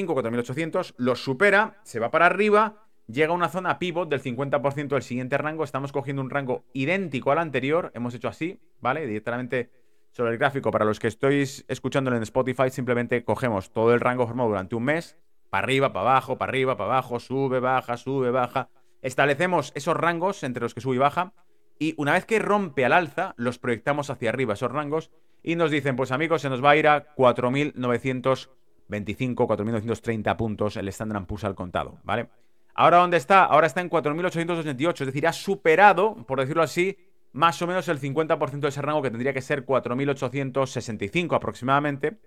[0.07, 5.03] 4.800, los supera, se va para arriba, llega a una zona pivot del 50% del
[5.03, 9.07] siguiente rango, estamos cogiendo un rango idéntico al anterior, hemos hecho así, ¿vale?
[9.07, 9.71] Directamente
[10.11, 14.27] sobre el gráfico, para los que estéis escuchándolo en Spotify, simplemente cogemos todo el rango
[14.27, 15.17] formado durante un mes,
[15.49, 18.69] para arriba, para abajo, para arriba, para abajo, sube, baja, sube, baja.
[19.01, 21.33] Establecemos esos rangos entre los que sube y baja
[21.79, 25.71] y una vez que rompe al alza, los proyectamos hacia arriba esos rangos y nos
[25.71, 28.49] dicen, pues amigos, se nos va a ir a 4.925,
[28.89, 32.29] 4.930 puntos el Standard Poor's al contado, ¿vale?
[32.75, 33.45] Ahora, ¿dónde está?
[33.45, 36.97] Ahora está en 4.888, es decir, ha superado, por decirlo así,
[37.31, 42.17] más o menos el 50% de ese rango que tendría que ser 4.865 aproximadamente,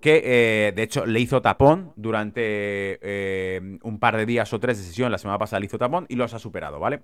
[0.00, 0.22] que
[0.68, 2.40] eh, de hecho le hizo tapón durante
[3.00, 6.06] eh, un par de días o tres de sesión, la semana pasada le hizo tapón
[6.08, 7.02] y los ha superado, ¿vale?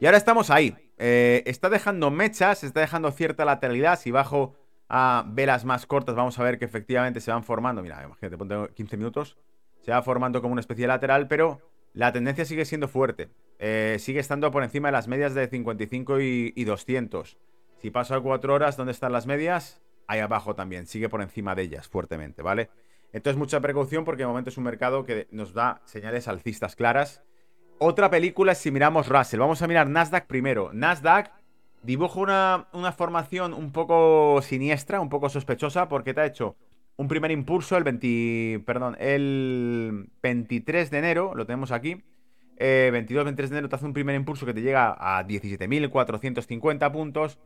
[0.00, 0.76] Y ahora estamos ahí.
[0.98, 3.98] Eh, está dejando mechas, está dejando cierta lateralidad.
[3.98, 4.54] Si bajo
[4.88, 7.82] a velas más cortas, vamos a ver que efectivamente se van formando.
[7.82, 9.38] Mira, imagínate, ponte 15 minutos.
[9.80, 11.60] Se va formando como una especie de lateral, pero
[11.94, 13.30] la tendencia sigue siendo fuerte.
[13.98, 17.38] Sigue estando por encima de las medias de 55 y, 200.
[17.78, 19.80] Si paso a 4 horas, ¿dónde están las medias?
[20.06, 22.70] Ahí abajo también, sigue por encima de ellas fuertemente, ¿vale?
[23.12, 27.22] Entonces mucha precaución porque de momento es un mercado que nos da señales alcistas claras
[27.78, 29.40] otra película es si miramos Russell.
[29.40, 30.70] Vamos a mirar Nasdaq primero.
[30.72, 31.30] Nasdaq
[31.82, 36.56] dibuja una, una, formación un poco siniestra, un poco sospechosa, porque te ha hecho
[36.96, 42.02] un primer impulso el 20, perdón, el 23 de enero, lo tenemos aquí.
[42.58, 47.38] 22-23 eh, de enero te hace un primer impulso que te llega a 17.450 puntos.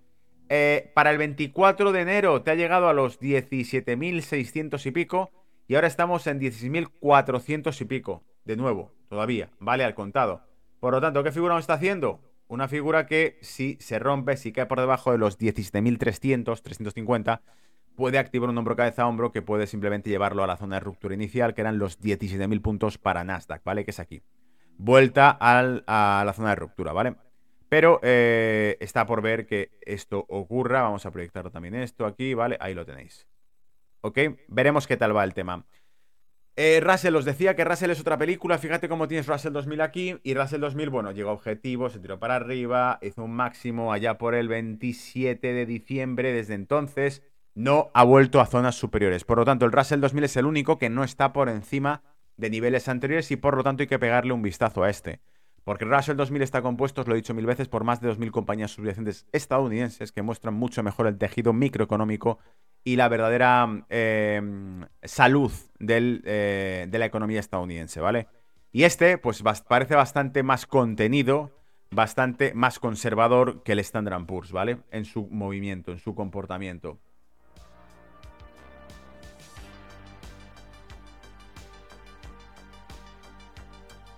[0.52, 5.30] Eh, para el 24 de enero te ha llegado a los 17.600 y pico.
[5.68, 8.24] Y ahora estamos en 16.400 y pico.
[8.44, 10.42] De nuevo, todavía, vale al contado.
[10.80, 12.20] Por lo tanto, ¿qué figura nos está haciendo?
[12.48, 17.42] Una figura que si se rompe, si cae por debajo de los 17.300, 350,
[17.94, 20.80] puede activar un hombro cabeza a hombro que puede simplemente llevarlo a la zona de
[20.80, 23.84] ruptura inicial, que eran los 17.000 puntos para Nasdaq, ¿vale?
[23.84, 24.22] Que es aquí.
[24.78, 27.14] vuelta a la zona de ruptura, ¿vale?
[27.70, 30.82] Pero eh, está por ver que esto ocurra.
[30.82, 32.56] Vamos a proyectar también esto aquí, ¿vale?
[32.60, 33.28] Ahí lo tenéis.
[34.00, 34.18] ¿Ok?
[34.48, 35.64] Veremos qué tal va el tema.
[36.56, 38.58] Eh, Russell, os decía que Russell es otra película.
[38.58, 40.18] Fíjate cómo tienes Russell 2000 aquí.
[40.24, 44.18] Y Russell 2000, bueno, llegó a objetivo, se tiró para arriba, hizo un máximo allá
[44.18, 46.32] por el 27 de diciembre.
[46.32, 47.22] Desde entonces
[47.54, 49.22] no ha vuelto a zonas superiores.
[49.22, 52.02] Por lo tanto, el Russell 2000 es el único que no está por encima
[52.36, 55.20] de niveles anteriores y por lo tanto hay que pegarle un vistazo a este.
[55.70, 58.32] Porque Russell 2000 está compuesto, os lo he dicho mil veces, por más de 2.000
[58.32, 62.40] compañías subyacentes estadounidenses que muestran mucho mejor el tejido microeconómico
[62.82, 68.26] y la verdadera em, salud eh, de la economía estadounidense, ¿vale?
[68.72, 71.52] Y este, pues parece bastante más contenido,
[71.92, 74.78] bastante más conservador que el Standard Poor's, ¿vale?
[74.90, 76.98] En su movimiento, en su comportamiento.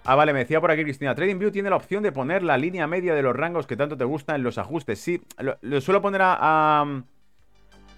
[0.04, 1.14] Ah, vale, me decía por aquí Cristina.
[1.14, 4.04] TradingView tiene la opción de poner la línea media de los rangos que tanto te
[4.04, 4.98] gustan en los ajustes.
[4.98, 7.02] Sí, lo, suelo poner a,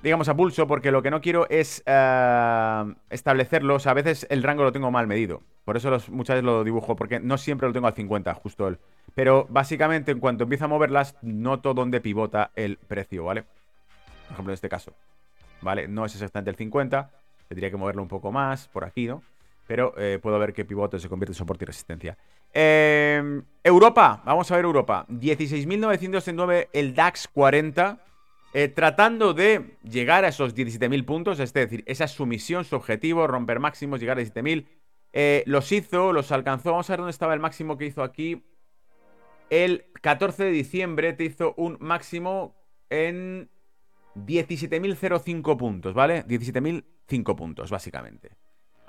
[0.02, 3.76] digamos, a pulso porque lo que no quiero es uh, establecerlo.
[3.76, 5.40] O sea, a veces el rango lo tengo mal medido.
[5.64, 8.78] Por eso muchas veces lo dibujo, porque no siempre lo tengo al 50, justo él.
[9.14, 13.44] Pero básicamente, en cuanto empieza a moverlas, noto dónde pivota el precio, ¿vale?
[13.44, 14.92] Por ejemplo, en este caso.
[15.62, 15.88] ¿Vale?
[15.88, 17.10] No es exactamente el 50.
[17.48, 19.22] Tendría que moverlo un poco más, por aquí, ¿no?
[19.66, 22.18] Pero eh, puedo ver que pivote se convierte en soporte y resistencia.
[22.52, 25.06] Em, Europa, vamos a ver Europa.
[25.08, 27.98] 16.909 el DAX 40.
[28.56, 32.76] Eh, tratando de llegar a esos 17.000 puntos, es decir, esa es su misión, su
[32.76, 34.66] objetivo, romper máximos, llegar a 17.000.
[35.12, 36.70] Eh, los hizo, los alcanzó.
[36.70, 38.44] Vamos a ver dónde estaba el máximo que hizo aquí.
[39.50, 42.54] El 14 de diciembre te hizo un máximo
[42.90, 43.48] en
[44.14, 46.24] 17.005 puntos, ¿vale?
[46.26, 48.30] 17.005 puntos, básicamente.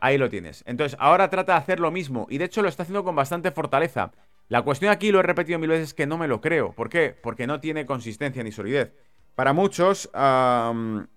[0.05, 0.63] Ahí lo tienes.
[0.67, 2.27] Entonces, ahora trata de hacer lo mismo.
[2.29, 4.11] Y de hecho lo está haciendo con bastante fortaleza.
[4.49, 6.73] La cuestión aquí, lo he repetido mil veces, que no me lo creo.
[6.73, 7.17] ¿Por qué?
[7.23, 8.93] Porque no tiene consistencia ni solidez.
[9.33, 11.07] Para muchos, han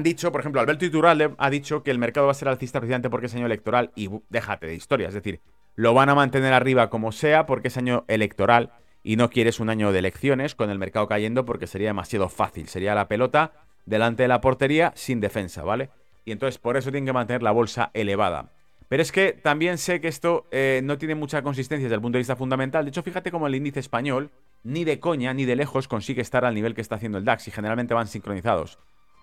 [0.00, 3.10] dicho, por ejemplo, Alberto Iturralde ha dicho que el mercado va a ser alcista precisamente
[3.10, 3.92] porque es año electoral.
[3.96, 5.08] Y déjate de historia.
[5.08, 5.42] Es decir,
[5.74, 8.72] lo van a mantener arriba como sea porque es año electoral
[9.02, 12.66] y no quieres un año de elecciones con el mercado cayendo porque sería demasiado fácil.
[12.68, 13.52] Sería la pelota
[13.84, 15.90] delante de la portería sin defensa, ¿vale?
[16.24, 18.50] Y entonces por eso tienen que mantener la bolsa elevada.
[18.88, 22.16] Pero es que también sé que esto eh, no tiene mucha consistencia desde el punto
[22.16, 22.84] de vista fundamental.
[22.84, 24.30] De hecho, fíjate cómo el índice español,
[24.64, 27.48] ni de coña, ni de lejos, consigue estar al nivel que está haciendo el DAX
[27.48, 28.78] y generalmente van sincronizados.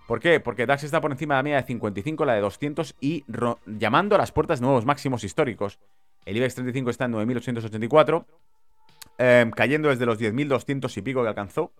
[0.08, 0.39] ¿Por qué?
[0.39, 3.24] Porque DAX está por encima de la media de 55, la de 200 y
[3.68, 5.78] llamando a las puertas nuevos máximos históricos.
[6.26, 8.26] El IBEX 35 está en 9.884,
[9.20, 11.72] em, cayendo desde los 10.200 y pico que alcanzó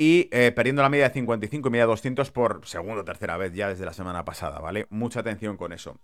[0.00, 3.36] y eh, perdiendo la media de 55 y media de 200 por segunda o tercera
[3.36, 4.86] vez ya desde la semana pasada, ¿vale?
[4.88, 5.98] Mucha atención con eso.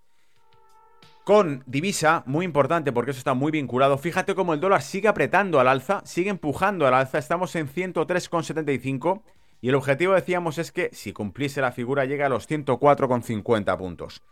[1.24, 3.96] Con divisa, muy importante porque eso está muy vinculado.
[3.96, 7.16] Fíjate cómo el dólar sigue apretando al alza, sigue empujando al alza.
[7.16, 9.22] Estamos en 103,75
[9.62, 14.22] y el objetivo, decíamos, es que si cumpliese la figura llega a los 104,50 puntos.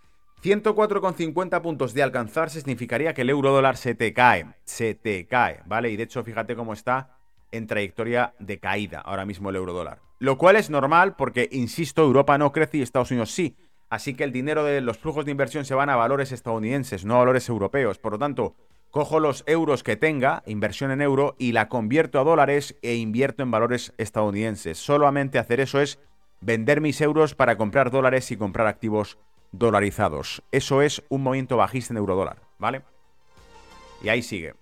[0.43, 5.62] 104,50 puntos de alcanzarse significaría que el euro dólar se te cae, se te cae,
[5.65, 5.89] ¿vale?
[5.89, 7.14] Y de hecho, fíjate cómo está
[7.57, 10.01] en trayectoria de caída ahora mismo el euro dólar.
[10.19, 13.57] Lo cual es normal porque, insisto, Europa no crece y Estados Unidos sí.
[13.91, 17.17] Así que el dinero de los flujos de inversión se van a valores estadounidenses, no
[17.17, 17.99] a valores europeos.
[17.99, 18.55] Por lo tanto,
[18.91, 23.43] cojo los euros que tenga, inversión en euro, y la convierto a dólares e invierto
[23.43, 24.79] en valores estadounidenses.
[24.79, 26.01] Solamente hacer eso es
[26.41, 29.19] vender mis euros para comprar dólares y comprar activos
[29.53, 30.43] dolarizados.
[30.51, 32.83] Eso es un movimiento bajista en euro dólar, ¿vale?
[34.03, 34.55] Y ahí sigue.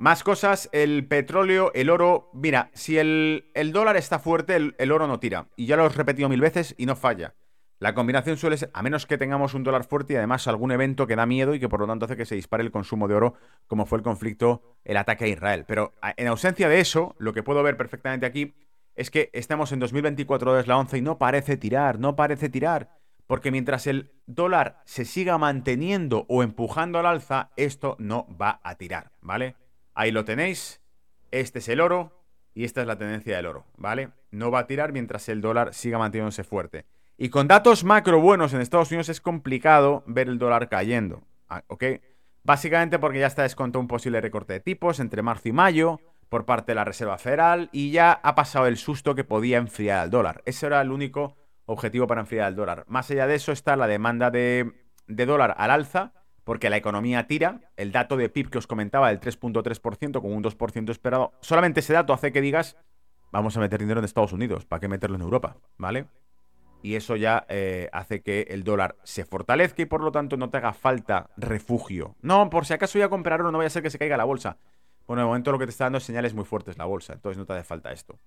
[0.00, 2.30] Más cosas, el petróleo, el oro.
[2.32, 5.48] Mira, si el, dólar está fuerte, el, oro no tira.
[5.56, 7.34] Y ya lo he repetido mil veces y no falla.
[7.80, 11.08] La combinación suele ser, a menos que tengamos un dólar fuerte y además algún evento
[11.08, 13.14] que da miedo y que por lo tanto hace que se dispare el consumo de
[13.14, 13.34] oro,
[13.66, 15.64] como fue el conflicto, el ataque a Israel.
[15.66, 18.54] Pero en ausencia de eso, lo que puedo ver perfectamente aquí
[18.94, 22.98] es que estamos en 2024 desde la 11 y no parece tirar, no parece tirar.
[23.26, 28.76] Porque mientras el dólar se siga manteniendo o empujando al alza, esto no va a
[28.76, 29.56] tirar, ¿vale?
[29.98, 30.80] Ahí lo tenéis.
[31.32, 32.22] Este es el oro
[32.54, 34.10] y esta es la tendencia del oro, ¿vale?
[34.30, 36.86] No va a tirar mientras el dólar siga manteniéndose fuerte.
[37.16, 41.64] Y con datos macro buenos en Estados Unidos es complicado ver el dólar cayendo, ah,
[41.66, 41.84] ¿ok?
[42.44, 46.44] Básicamente porque ya está descontado un posible recorte de tipos entre marzo y mayo por
[46.44, 50.10] parte de la Reserva Federal y ya ha pasado el susto que podía enfriar al
[50.10, 50.42] dólar.
[50.46, 51.36] Ese era el único
[51.66, 52.84] objetivo para enfriar al dólar.
[52.86, 54.74] Más allá de eso está la demanda de,
[55.08, 56.12] de dólar al alza
[56.48, 57.60] porque la economía tira.
[57.76, 61.92] El dato de PIB que os comentaba del 3.3% con un 2% esperado, solamente ese
[61.92, 62.78] dato hace que digas,
[63.30, 65.58] vamos a meter dinero en Estados Unidos, ¿para qué meterlo en Europa?
[65.76, 66.06] ¿Vale?
[66.80, 70.48] y eso ya eh, hace que el dólar se fortalezca y por lo tanto no
[70.48, 72.16] te haga falta refugio.
[72.22, 74.16] No, por si acaso voy a comprar oro, no vaya a ser que se caiga
[74.16, 74.56] la bolsa.
[75.06, 77.36] Bueno, de momento lo que te está dando es señales muy fuertes la bolsa, entonces
[77.36, 78.18] no te hace falta esto.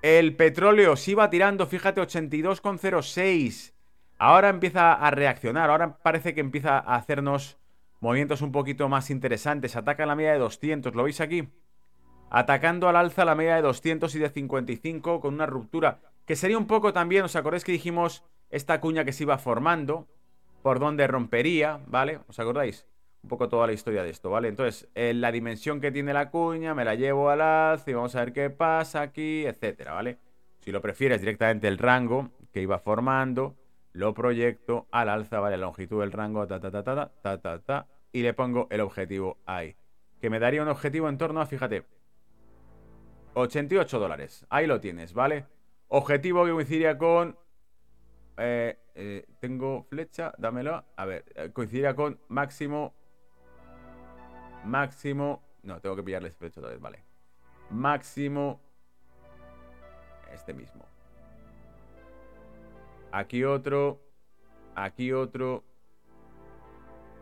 [0.00, 3.72] El petróleo sí va tirando, fíjate, 82,06.
[4.18, 7.56] Ahora empieza a reaccionar, ahora parece que empieza a hacernos
[8.00, 9.76] movimientos un poquito más interesantes.
[9.76, 11.48] Ataca la media de 200, ¿lo veis aquí?
[12.30, 16.58] Atacando al alza la media de 200 y de 55 con una ruptura que sería
[16.58, 20.06] un poco también, ¿os acordáis que dijimos esta cuña que se iba formando?
[20.62, 22.20] Por donde rompería, ¿vale?
[22.28, 22.86] ¿Os acordáis?
[23.22, 24.48] Un poco toda la historia de esto, ¿vale?
[24.48, 28.14] Entonces, eh, la dimensión que tiene la cuña, me la llevo al alza y vamos
[28.14, 30.18] a ver qué pasa aquí, etcétera, ¿vale?
[30.58, 33.56] Si lo prefieres directamente el rango que iba formando,
[33.98, 35.56] lo proyecto al alza, ¿vale?
[35.56, 38.80] La longitud del rango, ta, ta, ta, ta, ta, ta, ta, y le pongo el
[38.80, 39.74] objetivo ahí.
[40.20, 41.84] Que me daría un objetivo en torno a, fíjate,
[43.34, 44.46] 88 dólares.
[44.50, 45.46] Ahí lo tienes, ¿vale?
[45.88, 47.36] Objetivo que coincidiría con...
[48.36, 50.84] Eh, eh, tengo flecha, dámelo.
[50.94, 52.94] A ver, eh, coincidiría con máximo...
[54.64, 55.42] Máximo...
[55.64, 57.04] No, tengo que pillarle flecha otra vez, vale.
[57.70, 58.60] Máximo...
[60.32, 60.84] Este mismo.
[63.12, 64.00] Aquí otro.
[64.74, 65.64] Aquí otro.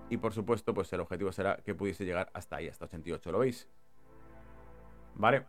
[0.09, 3.33] Y por supuesto, pues el objetivo será que pudiese llegar hasta ahí, hasta 88.
[3.33, 3.69] ¿Lo veis?
[5.15, 5.47] ¿Vale?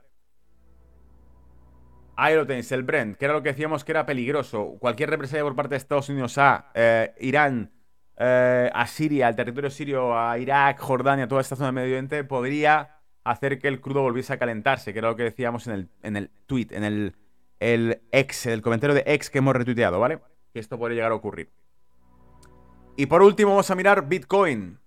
[2.16, 4.78] Ahí lo tenéis, el Brent, que era lo que decíamos que era peligroso.
[4.80, 7.72] Cualquier represalia por parte de Estados Unidos a eh, Irán,
[8.18, 12.24] eh, a Siria, al territorio sirio, a Irak, Jordania, toda esta zona del Medio Oriente,
[12.24, 15.90] podría hacer que el crudo volviese a calentarse, que era lo que decíamos en el,
[16.02, 17.16] en el tweet, en el,
[17.60, 20.20] el ex, el comentario de ex que hemos retuiteado, ¿vale?
[20.54, 21.50] Que esto podría llegar a ocurrir.
[22.96, 24.80] Y por último vamos a mirar Bitcoin.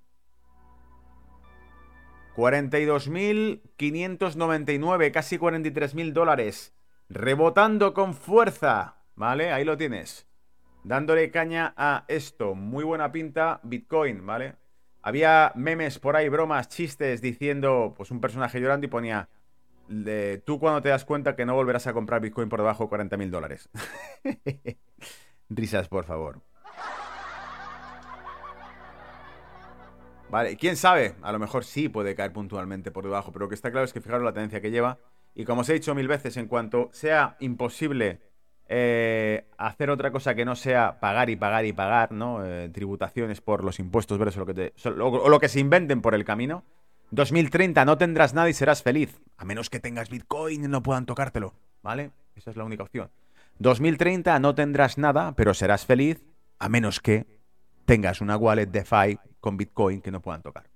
[2.37, 6.75] 42.599, casi 43.000 dólares.
[7.09, 8.97] Rebotando con fuerza.
[9.15, 9.53] ¿Vale?
[9.53, 10.27] Ahí lo tienes.
[10.83, 12.55] Dándole caña a esto.
[12.55, 13.61] Muy buena pinta.
[13.63, 14.55] Bitcoin, ¿vale?
[15.03, 19.29] Había memes por ahí, bromas, chistes, diciendo, pues un personaje llorando y ponía,
[19.91, 22.89] de, tú cuando te das cuenta que no volverás a comprar Bitcoin por debajo de
[22.89, 23.69] 40 mil dólares.
[25.49, 26.41] Risas, por favor.
[30.31, 33.57] Vale, quién sabe, a lo mejor sí puede caer puntualmente por debajo, pero lo que
[33.57, 34.99] está claro es que fijaros la tendencia que lleva
[35.35, 38.21] y como os he dicho mil veces, en cuanto sea imposible
[38.69, 42.45] eh, hacer otra cosa que no sea pagar y pagar y pagar, ¿no?
[42.45, 46.15] Eh, tributaciones por los impuestos verdes o lo, que o lo que se inventen por
[46.15, 46.65] el camino.
[47.11, 49.21] 2030 no tendrás nada y serás feliz.
[49.37, 51.55] A menos que tengas Bitcoin y no puedan tocártelo.
[51.83, 52.13] ¿Vale?
[52.37, 53.11] Esa es la única opción.
[53.59, 56.25] 2030 no tendrás nada, pero serás feliz.
[56.59, 57.27] A menos que
[57.85, 60.71] tengas una wallet DeFi con Bitcoin que no puedan tocar.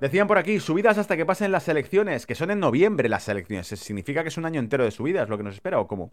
[0.00, 3.66] Decían por aquí, subidas hasta que pasen las elecciones, que son en noviembre las elecciones.
[3.66, 6.12] ¿Significa que es un año entero de subidas lo que nos espera o cómo?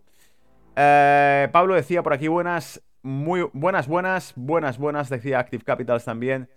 [0.76, 6.50] Eh, Pablo decía por aquí, buenas, muy buenas, buenas, buenas, buenas, decía Active Capitals también.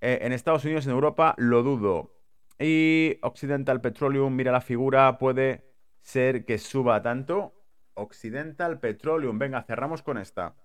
[0.00, 2.16] Eh, en Estados Unidos, en Europa, lo dudo.
[2.58, 5.64] Y Occidental Petroleum, mira la figura, puede
[6.00, 7.54] ser que suba tanto.
[7.94, 10.56] Occidental Petroleum, venga, cerramos con esta.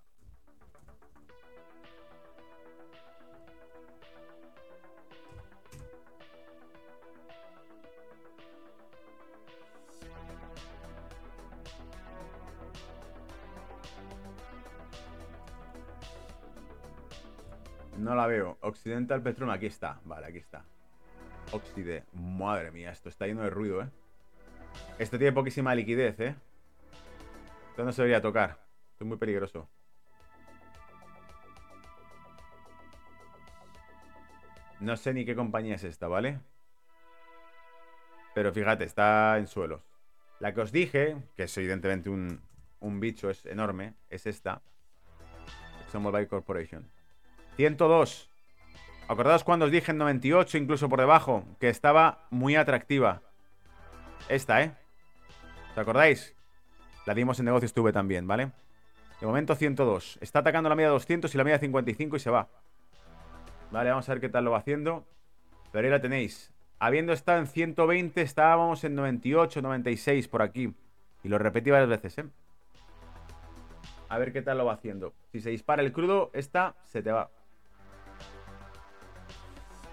[18.09, 18.57] No la veo.
[18.61, 20.01] Occidental Petroleum, aquí está.
[20.03, 20.65] Vale, aquí está.
[21.51, 22.05] Oxide.
[22.13, 23.89] Madre mía, esto está lleno de ruido, ¿eh?
[24.97, 26.35] Esto tiene poquísima liquidez, ¿eh?
[27.69, 28.57] Esto no se debería tocar.
[28.93, 29.69] Esto es muy peligroso.
[34.79, 36.39] No sé ni qué compañía es esta, ¿vale?
[38.33, 39.81] Pero fíjate, está en suelos.
[40.39, 42.41] La que os dije, que es evidentemente un,
[42.79, 44.63] un bicho, es enorme, es esta.
[45.93, 46.89] Mobile Corporation.
[47.55, 48.29] 102.
[49.07, 53.21] ¿Acordaos cuando os dije en 98, incluso por debajo, que estaba muy atractiva?
[54.27, 54.71] Esta, ¿eh?
[55.71, 56.35] ¿Os acordáis?
[57.05, 58.51] La dimos en negocio estuve también, ¿vale?
[59.19, 60.19] De momento 102.
[60.21, 62.47] Está atacando la media de 200 y la media de 55 y se va.
[63.71, 65.05] Vale, vamos a ver qué tal lo va haciendo.
[65.71, 66.53] Pero ahí la tenéis.
[66.79, 70.73] Habiendo estado en 120, estábamos en 98, 96 por aquí.
[71.23, 72.25] Y lo repetí varias veces, ¿eh?
[74.07, 75.13] A ver qué tal lo va haciendo.
[75.31, 77.29] Si se dispara el crudo, esta se te va.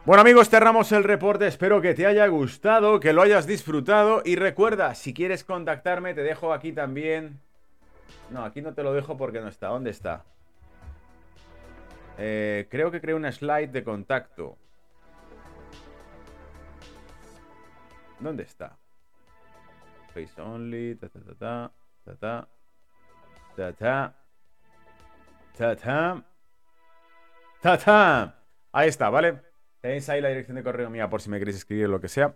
[0.07, 4.37] Bueno amigos, cerramos el reporte, espero que te haya gustado, que lo hayas disfrutado y
[4.37, 7.41] recuerda, si quieres contactarme te dejo aquí también...
[8.31, 10.23] No, aquí no te lo dejo porque no está, ¿dónde está?
[12.19, 14.57] Eh, creo que creo una slide de contacto.
[18.21, 18.77] ¿Dónde está?
[20.15, 21.73] face only, ta ta ta,
[22.05, 22.49] ta ta,
[23.57, 24.15] ta ta,
[25.59, 26.25] ta ta,
[27.61, 28.35] ta ta.
[28.71, 29.56] Ahí está, ¿vale?
[29.87, 32.35] Tenéis ahí la dirección de correo mía por si me queréis escribir lo que sea.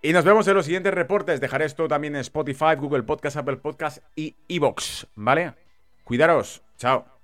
[0.00, 1.38] Y nos vemos en los siguientes reportes.
[1.38, 5.52] Dejaré esto también en Spotify, Google Podcast, Apple Podcast y Evox, ¿vale?
[6.02, 6.62] Cuidaros.
[6.78, 7.17] Chao.